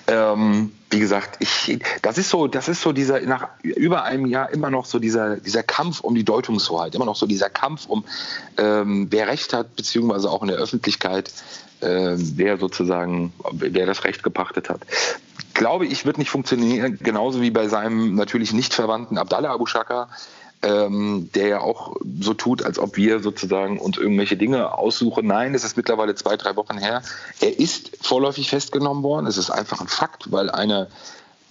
[0.08, 4.52] Ähm, wie gesagt, ich, das ist so, das ist so dieser nach über einem Jahr
[4.52, 8.06] immer noch so dieser dieser Kampf um die Deutungshoheit, immer noch so dieser Kampf um
[8.58, 11.32] ähm, wer Recht hat, beziehungsweise auch in der Öffentlichkeit,
[11.82, 14.82] äh, wer sozusagen, wer das Recht gepachtet hat.
[15.56, 20.10] Glaube ich, wird nicht funktionieren, genauso wie bei seinem natürlich nicht Verwandten Abdallah Abu Shaka
[20.66, 25.28] ähm, der ja auch so tut, als ob wir sozusagen uns irgendwelche Dinge aussuchen.
[25.28, 27.04] Nein, es ist mittlerweile zwei, drei Wochen her.
[27.40, 29.28] Er ist vorläufig festgenommen worden.
[29.28, 30.88] Es ist einfach ein Fakt, weil eine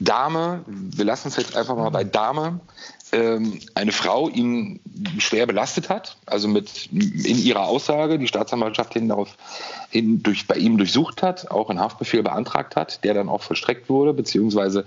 [0.00, 2.60] Dame, wir lassen es jetzt einfach mal bei Dame,
[3.14, 4.80] ähm, eine Frau ihn
[5.18, 9.36] schwer belastet hat, also mit in ihrer Aussage die Staatsanwaltschaft hin darauf
[9.90, 13.88] hin durch, bei ihm durchsucht hat, auch einen Haftbefehl beantragt hat, der dann auch vollstreckt
[13.88, 14.84] wurde, beziehungsweise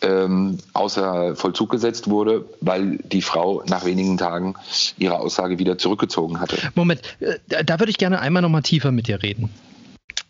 [0.00, 4.54] ähm, außer Vollzug gesetzt wurde, weil die Frau nach wenigen Tagen
[4.96, 6.56] ihre Aussage wieder zurückgezogen hatte.
[6.74, 9.50] Moment, äh, da würde ich gerne einmal noch mal tiefer mit dir reden.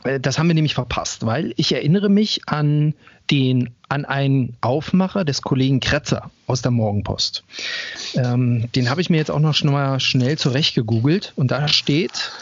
[0.05, 2.95] Äh, das haben wir nämlich verpasst, weil ich erinnere mich an
[3.31, 7.45] den an einen Aufmacher des Kollegen Kretzer aus der Morgenpost.
[8.15, 11.69] Ähm, den habe ich mir jetzt auch noch schon mal schnell zurecht gegoogelt und da
[11.69, 12.33] steht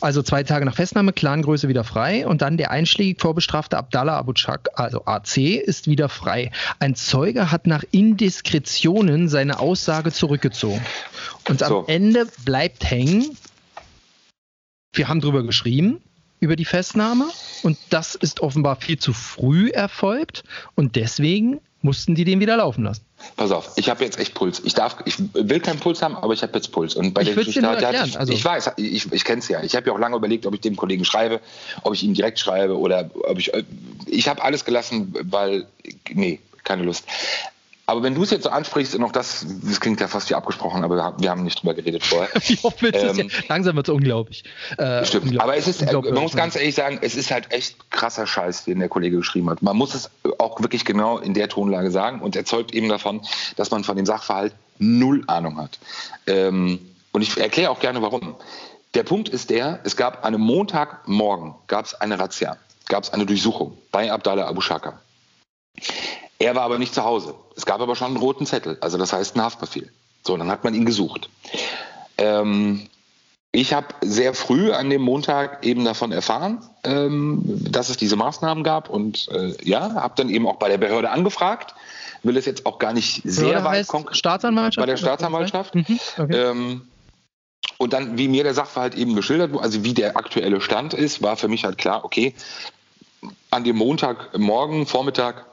[0.00, 4.32] also zwei Tage nach Festnahme, Clangröße wieder frei und dann der einschlägig vorbestrafte Abdallah Abu
[4.32, 6.50] Chak, also AC, ist wieder frei.
[6.78, 10.84] Ein Zeuge hat nach Indiskretionen seine Aussage zurückgezogen.
[11.48, 11.80] Und so.
[11.80, 13.36] am Ende bleibt hängen,
[14.92, 16.00] wir haben drüber geschrieben,
[16.44, 17.28] über die Festnahme
[17.62, 22.84] und das ist offenbar viel zu früh erfolgt und deswegen mussten die den wieder laufen
[22.84, 23.02] lassen.
[23.36, 24.60] Pass auf, ich habe jetzt echt Puls.
[24.64, 26.94] Ich darf, ich will keinen Puls haben, aber ich habe jetzt Puls.
[26.94, 28.32] Und bei ich der Geschichte hat, ich, also.
[28.32, 29.62] ich weiß, ich, ich kenne es ja.
[29.62, 31.40] Ich habe ja auch lange überlegt, ob ich dem Kollegen schreibe,
[31.82, 33.52] ob ich ihm direkt schreibe oder ob ich.
[34.06, 35.66] Ich habe alles gelassen, weil
[36.12, 37.04] nee, keine Lust.
[37.86, 40.34] Aber wenn du es jetzt so ansprichst, und auch das, das klingt ja fast wie
[40.34, 42.28] abgesprochen, aber wir haben nicht drüber geredet vorher.
[42.46, 44.44] wie oft willst ähm, ja, Langsam wird es unglaublich.
[44.78, 45.24] Äh, stimmt.
[45.24, 45.40] Unglaublich.
[45.42, 48.78] Aber es ist, man muss ganz ehrlich sagen, es ist halt echt krasser Scheiß, den
[48.78, 49.60] der Kollege geschrieben hat.
[49.60, 53.20] Man muss es auch wirklich genau in der Tonlage sagen und erzeugt eben davon,
[53.56, 55.78] dass man von dem Sachverhalt null Ahnung hat.
[56.26, 56.78] Ähm,
[57.12, 58.34] und ich erkläre auch gerne warum.
[58.94, 62.56] Der Punkt ist der, es gab an einem Montagmorgen gab es eine Razzia,
[62.88, 65.00] gab es eine Durchsuchung bei Abdallah Abu Shaka.
[66.44, 67.34] Er war aber nicht zu Hause.
[67.56, 69.90] Es gab aber schon einen roten Zettel, also das heißt einen Haftbefehl.
[70.26, 71.30] So, dann hat man ihn gesucht.
[72.18, 72.86] Ähm,
[73.50, 78.62] ich habe sehr früh an dem Montag eben davon erfahren, ähm, dass es diese Maßnahmen
[78.62, 81.74] gab und äh, ja, habe dann eben auch bei der Behörde angefragt.
[82.22, 84.18] Will es jetzt auch gar nicht sehr Behörde weit konkret.
[84.18, 84.82] Staatsanwaltschaft?
[84.82, 85.74] Bei der Staatsanwaltschaft.
[85.74, 86.36] Mhm, okay.
[86.36, 86.82] ähm,
[87.78, 91.22] und dann, wie mir der Sachverhalt eben geschildert wurde, also wie der aktuelle Stand ist,
[91.22, 92.34] war für mich halt klar, okay,
[93.50, 95.46] an dem Montagmorgen, Vormittag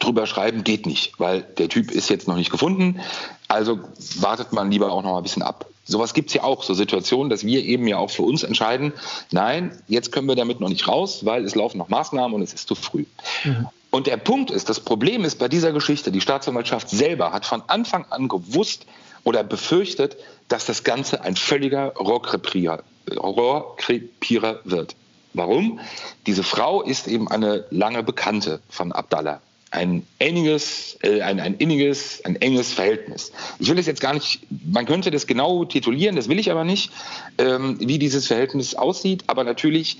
[0.00, 3.00] drüber schreiben geht nicht, weil der Typ ist jetzt noch nicht gefunden.
[3.48, 3.80] Also
[4.16, 5.66] wartet man lieber auch noch mal ein bisschen ab.
[5.84, 8.94] Sowas gibt es ja auch, so Situationen, dass wir eben ja auch für uns entscheiden,
[9.32, 12.54] nein, jetzt können wir damit noch nicht raus, weil es laufen noch Maßnahmen und es
[12.54, 13.04] ist zu früh.
[13.44, 13.68] Mhm.
[13.90, 17.62] Und der Punkt ist, das Problem ist bei dieser Geschichte, die Staatsanwaltschaft selber hat von
[17.66, 18.86] Anfang an gewusst
[19.24, 20.16] oder befürchtet,
[20.48, 22.82] dass das Ganze ein völliger Rohrkrepierer,
[23.14, 24.96] Rohrkrepierer wird.
[25.34, 25.80] Warum?
[26.26, 29.40] Diese Frau ist eben eine lange Bekannte von Abdallah
[29.74, 33.32] ein inniges, äh, ein, ein inniges, ein enges Verhältnis.
[33.58, 36.64] Ich will es jetzt gar nicht, man könnte das genau titulieren, das will ich aber
[36.64, 36.90] nicht,
[37.38, 39.24] ähm, wie dieses Verhältnis aussieht.
[39.26, 39.98] Aber natürlich,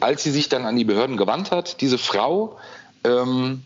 [0.00, 2.58] als sie sich dann an die Behörden gewandt hat, diese Frau,
[3.04, 3.62] ähm,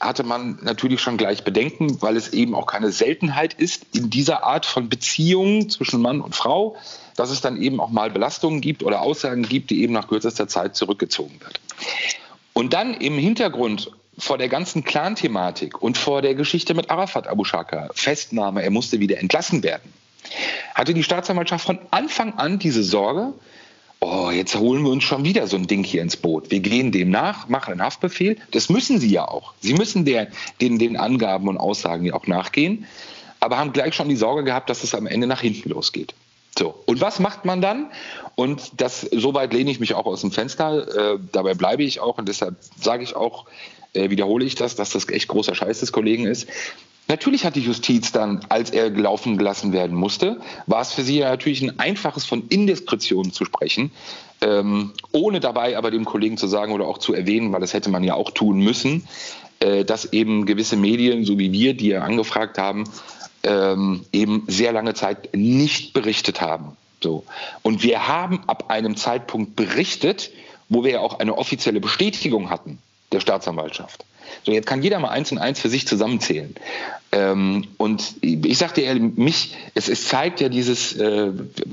[0.00, 4.44] hatte man natürlich schon gleich Bedenken, weil es eben auch keine Seltenheit ist in dieser
[4.44, 6.76] Art von Beziehungen zwischen Mann und Frau,
[7.16, 10.46] dass es dann eben auch mal Belastungen gibt oder Aussagen gibt, die eben nach kürzester
[10.46, 11.60] Zeit zurückgezogen wird.
[12.52, 17.44] Und dann im Hintergrund vor der ganzen Clan-Thematik und vor der Geschichte mit Arafat Abu
[17.44, 19.92] Shaka, Festnahme, er musste wieder entlassen werden,
[20.74, 23.34] hatte die Staatsanwaltschaft von Anfang an diese Sorge,
[24.00, 26.50] oh, jetzt holen wir uns schon wieder so ein Ding hier ins Boot.
[26.50, 28.36] Wir gehen dem nach, machen einen Haftbefehl.
[28.50, 29.54] Das müssen sie ja auch.
[29.60, 30.28] Sie müssen der,
[30.60, 32.86] den, den Angaben und Aussagen ja auch nachgehen,
[33.40, 36.14] aber haben gleich schon die Sorge gehabt, dass es am Ende nach hinten losgeht.
[36.56, 37.90] So, und was macht man dann?
[38.36, 41.14] Und das, soweit lehne ich mich auch aus dem Fenster.
[41.14, 43.46] Äh, dabei bleibe ich auch und deshalb sage ich auch,
[43.94, 46.46] äh, wiederhole ich das, dass das echt großer Scheiß des Kollegen ist.
[47.06, 51.18] Natürlich hat die Justiz dann, als er gelaufen gelassen werden musste, war es für sie
[51.18, 53.90] ja natürlich ein einfaches von Indiskretion zu sprechen,
[54.40, 57.90] ähm, ohne dabei aber dem Kollegen zu sagen oder auch zu erwähnen, weil das hätte
[57.90, 59.06] man ja auch tun müssen,
[59.60, 62.84] äh, dass eben gewisse Medien, so wie wir, die ja angefragt haben,
[63.42, 66.74] ähm, eben sehr lange Zeit nicht berichtet haben.
[67.02, 67.24] So.
[67.60, 70.30] Und wir haben ab einem Zeitpunkt berichtet,
[70.70, 72.78] wo wir ja auch eine offizielle Bestätigung hatten
[73.14, 74.04] der Staatsanwaltschaft.
[74.42, 76.54] So, jetzt kann jeder mal eins und eins für sich zusammenzählen.
[77.12, 81.30] Ähm, und ich sagte ehrlich, mich, es, es zeigt ja dieses, äh,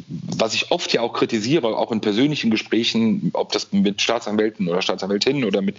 [0.07, 4.81] was ich oft ja auch kritisiere, auch in persönlichen Gesprächen, ob das mit Staatsanwälten oder
[4.81, 5.77] Staatsanwältinnen oder mit,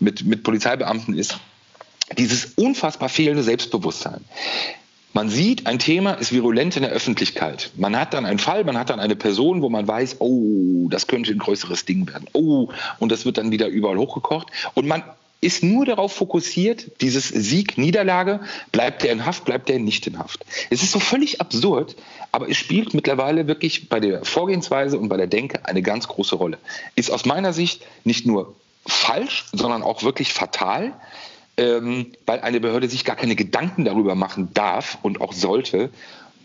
[0.00, 1.38] mit, mit Polizeibeamten ist,
[2.18, 4.24] dieses unfassbar fehlende Selbstbewusstsein.
[5.12, 7.70] Man sieht, ein Thema ist virulent in der Öffentlichkeit.
[7.76, 11.06] Man hat dann einen Fall, man hat dann eine Person, wo man weiß, oh, das
[11.06, 12.28] könnte ein größeres Ding werden.
[12.32, 14.48] Oh, und das wird dann wieder überall hochgekocht.
[14.74, 15.02] Und man
[15.42, 18.40] ist nur darauf fokussiert, dieses Sieg-Niederlage,
[18.70, 20.44] bleibt er in Haft, bleibt er nicht in Haft.
[20.70, 21.96] Es ist so völlig absurd,
[22.30, 26.36] aber es spielt mittlerweile wirklich bei der Vorgehensweise und bei der Denke eine ganz große
[26.36, 26.58] Rolle.
[26.94, 28.54] Ist aus meiner Sicht nicht nur
[28.86, 30.92] falsch, sondern auch wirklich fatal,
[31.56, 35.90] ähm, weil eine Behörde sich gar keine Gedanken darüber machen darf und auch sollte,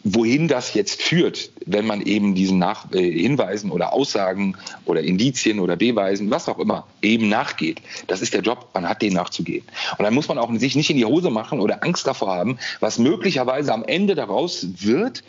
[0.04, 4.56] wohin das jetzt führt, wenn man eben diesen Nach äh, Hinweisen oder Aussagen
[4.86, 7.82] oder Indizien oder Beweisen, was auch immer, eben nachgeht.
[8.08, 9.66] Das ist der Job, man hat den nachzugehen.
[9.98, 12.58] Und dann muss man auch sich nicht in die Hose machen oder Angst davor haben,
[12.80, 15.24] was möglicherweise am Ende daraus wird,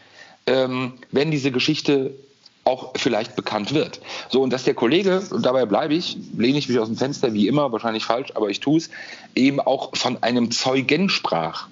[0.47, 2.15] ähm, wenn diese Geschichte
[2.69, 4.01] auch vielleicht bekannt wird.
[4.29, 7.33] So, und dass der Kollege, und dabei bleibe ich, lehne ich mich aus dem Fenster
[7.33, 8.91] wie immer, wahrscheinlich falsch, aber ich tue es,
[9.35, 11.69] eben auch von einem Zeugen sprach.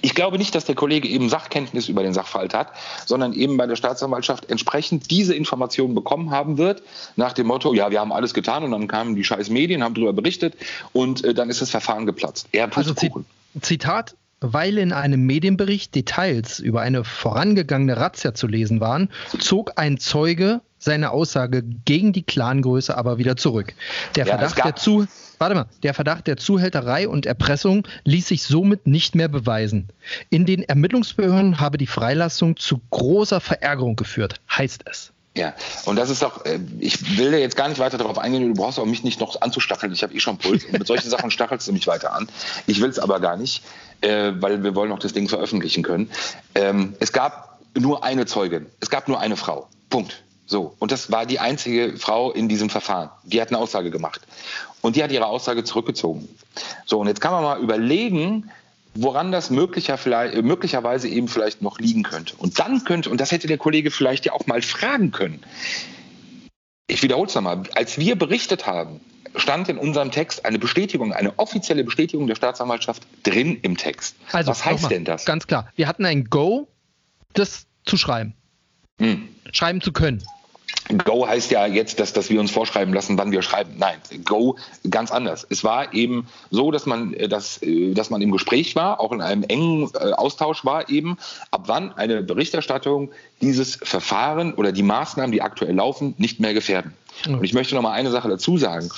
[0.00, 2.68] Ich glaube nicht, dass der Kollege eben Sachkenntnis über den Sachverhalt hat,
[3.06, 6.82] sondern eben bei der Staatsanwaltschaft entsprechend diese Informationen bekommen haben wird,
[7.16, 9.94] nach dem Motto, ja, wir haben alles getan und dann kamen die scheiß Medien, haben
[9.94, 10.54] darüber berichtet
[10.92, 12.48] und äh, dann ist das Verfahren geplatzt.
[12.52, 12.94] Er also
[13.60, 19.98] Zitat, weil in einem Medienbericht Details über eine vorangegangene Razzia zu lesen waren, zog ein
[19.98, 23.72] Zeuge seine Aussage gegen die Clangröße aber wieder zurück.
[24.16, 25.06] Der ja, Verdacht der zu
[25.42, 29.88] Warte mal, der Verdacht der Zuhälterei und Erpressung ließ sich somit nicht mehr beweisen.
[30.30, 35.12] In den Ermittlungsbehörden habe die Freilassung zu großer Verärgerung geführt, heißt es.
[35.34, 35.54] Ja,
[35.86, 38.60] und das ist auch, äh, ich will da jetzt gar nicht weiter darauf eingehen, du
[38.60, 41.30] brauchst auch mich nicht noch anzustacheln, ich habe eh schon Puls und mit solchen Sachen
[41.30, 42.28] stachelst du mich weiter an.
[42.66, 43.62] Ich will es aber gar nicht,
[44.02, 46.10] äh, weil wir wollen noch das Ding veröffentlichen können.
[46.54, 50.22] Ähm, es gab nur eine Zeugin, es gab nur eine Frau, Punkt.
[50.44, 53.08] So, und das war die einzige Frau in diesem Verfahren.
[53.22, 54.20] Die hat eine Aussage gemacht.
[54.82, 56.28] Und die hat ihre Aussage zurückgezogen.
[56.84, 58.50] So, und jetzt kann man mal überlegen,
[58.94, 59.98] woran das möglicher
[60.42, 62.34] möglicherweise eben vielleicht noch liegen könnte.
[62.36, 65.42] Und dann könnte, und das hätte der Kollege vielleicht ja auch mal fragen können.
[66.86, 67.62] Ich wiederhole es nochmal.
[67.74, 69.00] Als wir berichtet haben,
[69.36, 74.16] stand in unserem Text eine Bestätigung, eine offizielle Bestätigung der Staatsanwaltschaft drin im Text.
[74.30, 75.24] Also, Was heißt denn das?
[75.24, 75.70] Ganz klar.
[75.74, 76.68] Wir hatten ein Go,
[77.32, 78.34] das zu schreiben.
[79.00, 79.28] Hm.
[79.52, 80.22] Schreiben zu können.
[81.04, 83.74] Go heißt ja jetzt, dass, dass wir uns vorschreiben lassen, wann wir schreiben.
[83.78, 84.56] Nein, Go
[84.88, 85.46] ganz anders.
[85.48, 89.12] Es war eben so, dass man, äh, dass, äh, dass man im Gespräch war, auch
[89.12, 91.16] in einem engen äh, Austausch war eben,
[91.50, 93.10] ab wann eine Berichterstattung
[93.40, 96.94] dieses Verfahren oder die Maßnahmen, die aktuell laufen, nicht mehr gefährden.
[97.26, 98.88] Und ich möchte noch mal eine Sache dazu sagen.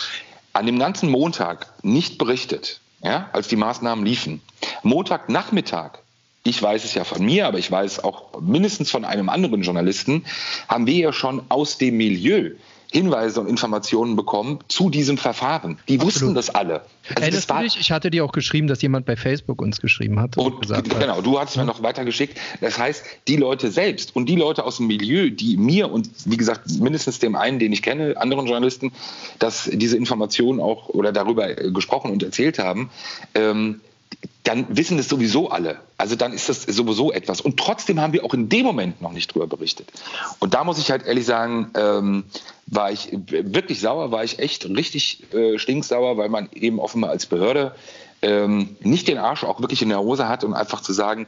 [0.52, 4.40] An dem ganzen Montag nicht berichtet, ja, als die Maßnahmen liefen.
[4.82, 5.98] Montagnachmittag
[6.44, 10.24] ich weiß es ja von mir, aber ich weiß auch mindestens von einem anderen Journalisten,
[10.68, 12.50] haben wir ja schon aus dem Milieu
[12.94, 15.78] Hinweise und Informationen bekommen zu diesem Verfahren.
[15.88, 16.14] Die Absolut.
[16.14, 16.82] wussten das alle.
[17.08, 17.80] Also Erinnerst das dich?
[17.80, 20.38] Ich hatte dir auch geschrieben, dass jemand bei Facebook uns geschrieben hat.
[20.38, 22.38] Und gesagt genau, du hattest mir noch weitergeschickt.
[22.60, 26.36] Das heißt, die Leute selbst und die Leute aus dem Milieu, die mir und wie
[26.36, 28.92] gesagt mindestens dem einen, den ich kenne, anderen Journalisten,
[29.40, 32.90] dass diese Informationen auch oder darüber gesprochen und erzählt haben,
[33.34, 33.80] ähm,
[34.42, 35.80] dann wissen es sowieso alle.
[35.98, 37.40] Also dann ist das sowieso etwas.
[37.40, 39.90] Und trotzdem haben wir auch in dem Moment noch nicht drüber berichtet.
[40.38, 42.24] Und da muss ich halt ehrlich sagen, ähm,
[42.66, 47.26] war ich wirklich sauer, war ich echt richtig äh, stinksauer, weil man eben offenbar als
[47.26, 47.74] Behörde
[48.22, 51.26] ähm, nicht den Arsch auch wirklich in der Hose hat, um einfach zu sagen,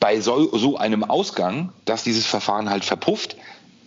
[0.00, 3.36] bei so, so einem Ausgang, dass dieses Verfahren halt verpufft,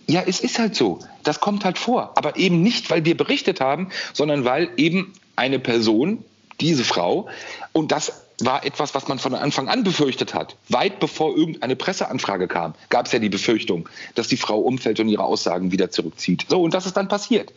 [0.06, 1.00] ja, es ist halt so.
[1.24, 2.12] Das kommt halt vor.
[2.14, 6.24] Aber eben nicht, weil wir berichtet haben, sondern weil eben eine Person
[6.60, 7.28] diese Frau.
[7.72, 10.56] Und das war etwas, was man von Anfang an befürchtet hat.
[10.68, 15.08] Weit bevor irgendeine Presseanfrage kam, gab es ja die Befürchtung, dass die Frau umfällt und
[15.08, 16.46] ihre Aussagen wieder zurückzieht.
[16.48, 17.52] So, und das ist dann passiert.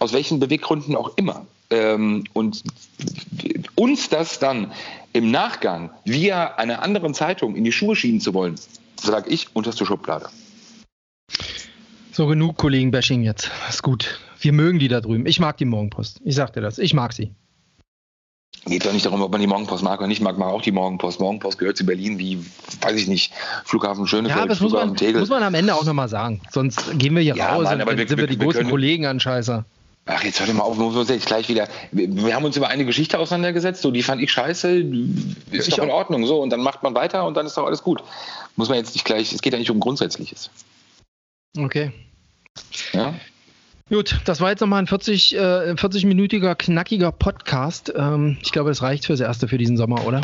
[0.00, 1.46] Aus welchen Beweggründen auch immer.
[1.70, 2.62] Ähm, und
[3.74, 4.72] uns das dann
[5.12, 8.56] im Nachgang via einer anderen Zeitung in die Schuhe schieben zu wollen,
[9.00, 10.28] sage ich, unterste Schublade.
[12.12, 13.50] So, genug Kollegen-Bashing jetzt.
[13.68, 14.20] Ist gut.
[14.40, 15.26] Wir mögen die da drüben.
[15.26, 16.20] Ich mag die Morgenpost.
[16.24, 16.78] Ich sag dir das.
[16.78, 17.34] Ich mag sie.
[18.66, 20.38] Geht doch nicht darum, ob man die Morgenpost mag oder nicht mag.
[20.38, 21.20] Man auch die Morgenpost.
[21.20, 22.44] Morgenpost gehört zu Berlin wie,
[22.80, 23.32] weiß ich nicht,
[23.64, 25.20] Flughafen Schönefeld, ja, das Flughafen muss man, Tegel.
[25.20, 26.40] muss man am Ende auch nochmal sagen.
[26.50, 29.06] Sonst gehen wir hier ja, raus Mann, und wir, sind wir, die wir großen Kollegen
[29.06, 29.64] anscheißer.
[30.06, 31.68] Ach, jetzt hör doch mal auf, muss uns jetzt gleich wieder.
[31.92, 34.84] Wir, wir, haben uns über eine Geschichte auseinandergesetzt, so die fand ich scheiße,
[35.50, 37.66] ist ich doch in Ordnung, so und dann macht man weiter und dann ist doch
[37.66, 38.02] alles gut.
[38.56, 40.50] Muss man jetzt nicht gleich, es geht ja nicht um Grundsätzliches.
[41.56, 41.92] Okay.
[42.92, 43.14] Ja.
[43.88, 47.92] Gut, das war jetzt nochmal ein 40, äh, 40-minütiger, knackiger Podcast.
[47.94, 50.22] Ähm, ich glaube, das reicht fürs Erste für diesen Sommer, oder?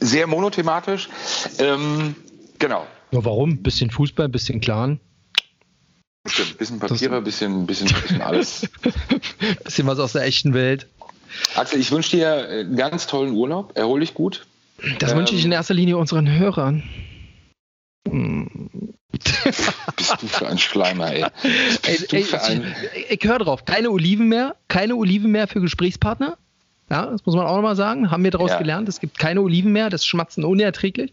[0.00, 1.10] Sehr monothematisch.
[1.58, 2.16] Ähm,
[2.58, 2.86] genau.
[3.10, 3.62] Ja, warum?
[3.62, 4.98] Bisschen Fußball, bisschen Clan.
[6.26, 8.66] Stimmt, bisschen Papiere, das bisschen, bisschen, bisschen alles.
[9.64, 10.86] bisschen was aus der echten Welt.
[11.54, 13.76] Axel, ich wünsche dir einen ganz tollen Urlaub.
[13.76, 14.46] Erhol dich gut.
[15.00, 16.82] Das ähm, wünsche ich in erster Linie unseren Hörern.
[19.96, 21.24] Bist du für ein Schleimer, ey.
[21.82, 22.74] ey, ey ich, ein...
[23.08, 23.64] ich höre drauf.
[23.64, 24.56] Keine Oliven mehr.
[24.68, 26.38] Keine Oliven mehr für Gesprächspartner.
[26.92, 28.10] Ja, das muss man auch nochmal sagen.
[28.10, 28.58] Haben wir daraus ja.
[28.58, 28.86] gelernt.
[28.86, 29.88] Es gibt keine Oliven mehr.
[29.88, 31.10] Das Schmatzen unerträglich.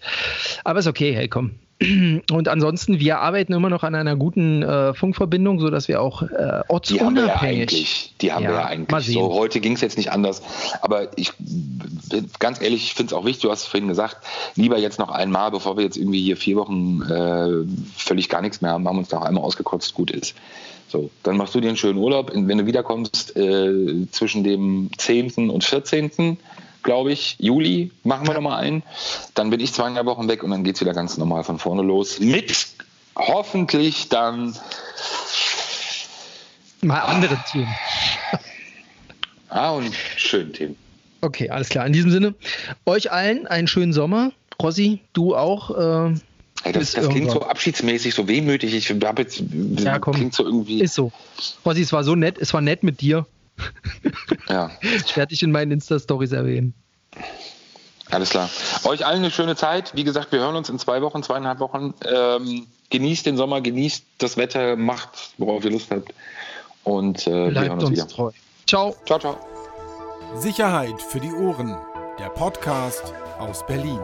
[0.65, 1.13] Aber ist okay.
[1.13, 1.51] Hey, komm.
[2.31, 6.63] Und ansonsten, wir arbeiten immer noch an einer guten äh, Funkverbindung, sodass wir auch äh,
[6.67, 6.97] ortsunabhängig.
[6.99, 8.13] Die haben wir ja eigentlich.
[8.19, 9.13] Die haben ja, wir ja eigentlich.
[9.13, 10.41] So, heute ging es jetzt nicht anders.
[10.81, 11.31] Aber ich
[12.39, 14.17] ganz ehrlich, ich finde es auch wichtig, du hast es vorhin gesagt,
[14.55, 17.65] lieber jetzt noch einmal, bevor wir jetzt irgendwie hier vier Wochen äh,
[17.95, 20.35] völlig gar nichts mehr haben, haben uns da auch einmal ausgekotzt, gut ist.
[20.89, 22.31] So, dann machst du dir einen schönen Urlaub.
[22.33, 25.49] Wenn du wiederkommst äh, zwischen dem 10.
[25.49, 26.37] und 14
[26.81, 28.83] glaube ich, Juli machen wir nochmal einen.
[29.35, 31.83] Dann bin ich zweieinhalb Wochen weg und dann geht es wieder ganz normal von vorne
[31.83, 32.19] los.
[32.19, 32.67] Mit
[33.15, 34.55] hoffentlich dann
[36.81, 37.75] mal andere Themen.
[39.49, 40.75] Ah, und schönen Themen.
[41.21, 41.85] Okay, alles klar.
[41.85, 42.35] In diesem Sinne,
[42.85, 44.31] euch allen einen schönen Sommer.
[44.61, 46.09] Rossi, du auch.
[46.11, 46.13] Äh,
[46.63, 48.73] hey, das, das klingt so abschiedsmäßig, so wehmütig.
[48.73, 49.41] Ich habe jetzt
[49.77, 50.81] ja, komm, klingt so irgendwie.
[50.81, 51.11] Ist so.
[51.65, 53.25] Rossi, es war so nett, es war nett mit dir.
[54.47, 54.71] Ja.
[54.81, 56.73] Ich werde dich in meinen Insta-Stories erwähnen.
[58.11, 58.49] Alles klar.
[58.85, 59.95] Euch allen eine schöne Zeit.
[59.95, 61.93] Wie gesagt, wir hören uns in zwei Wochen, zweieinhalb Wochen.
[62.05, 66.13] Ähm, genießt den Sommer, genießt das Wetter, macht, worauf ihr Lust habt.
[66.83, 68.07] Und äh, wir hören uns, uns wieder.
[68.07, 68.31] Treu.
[68.67, 68.95] Ciao.
[69.05, 69.37] Ciao, ciao.
[70.35, 71.75] Sicherheit für die Ohren.
[72.19, 73.99] Der Podcast aus Berlin.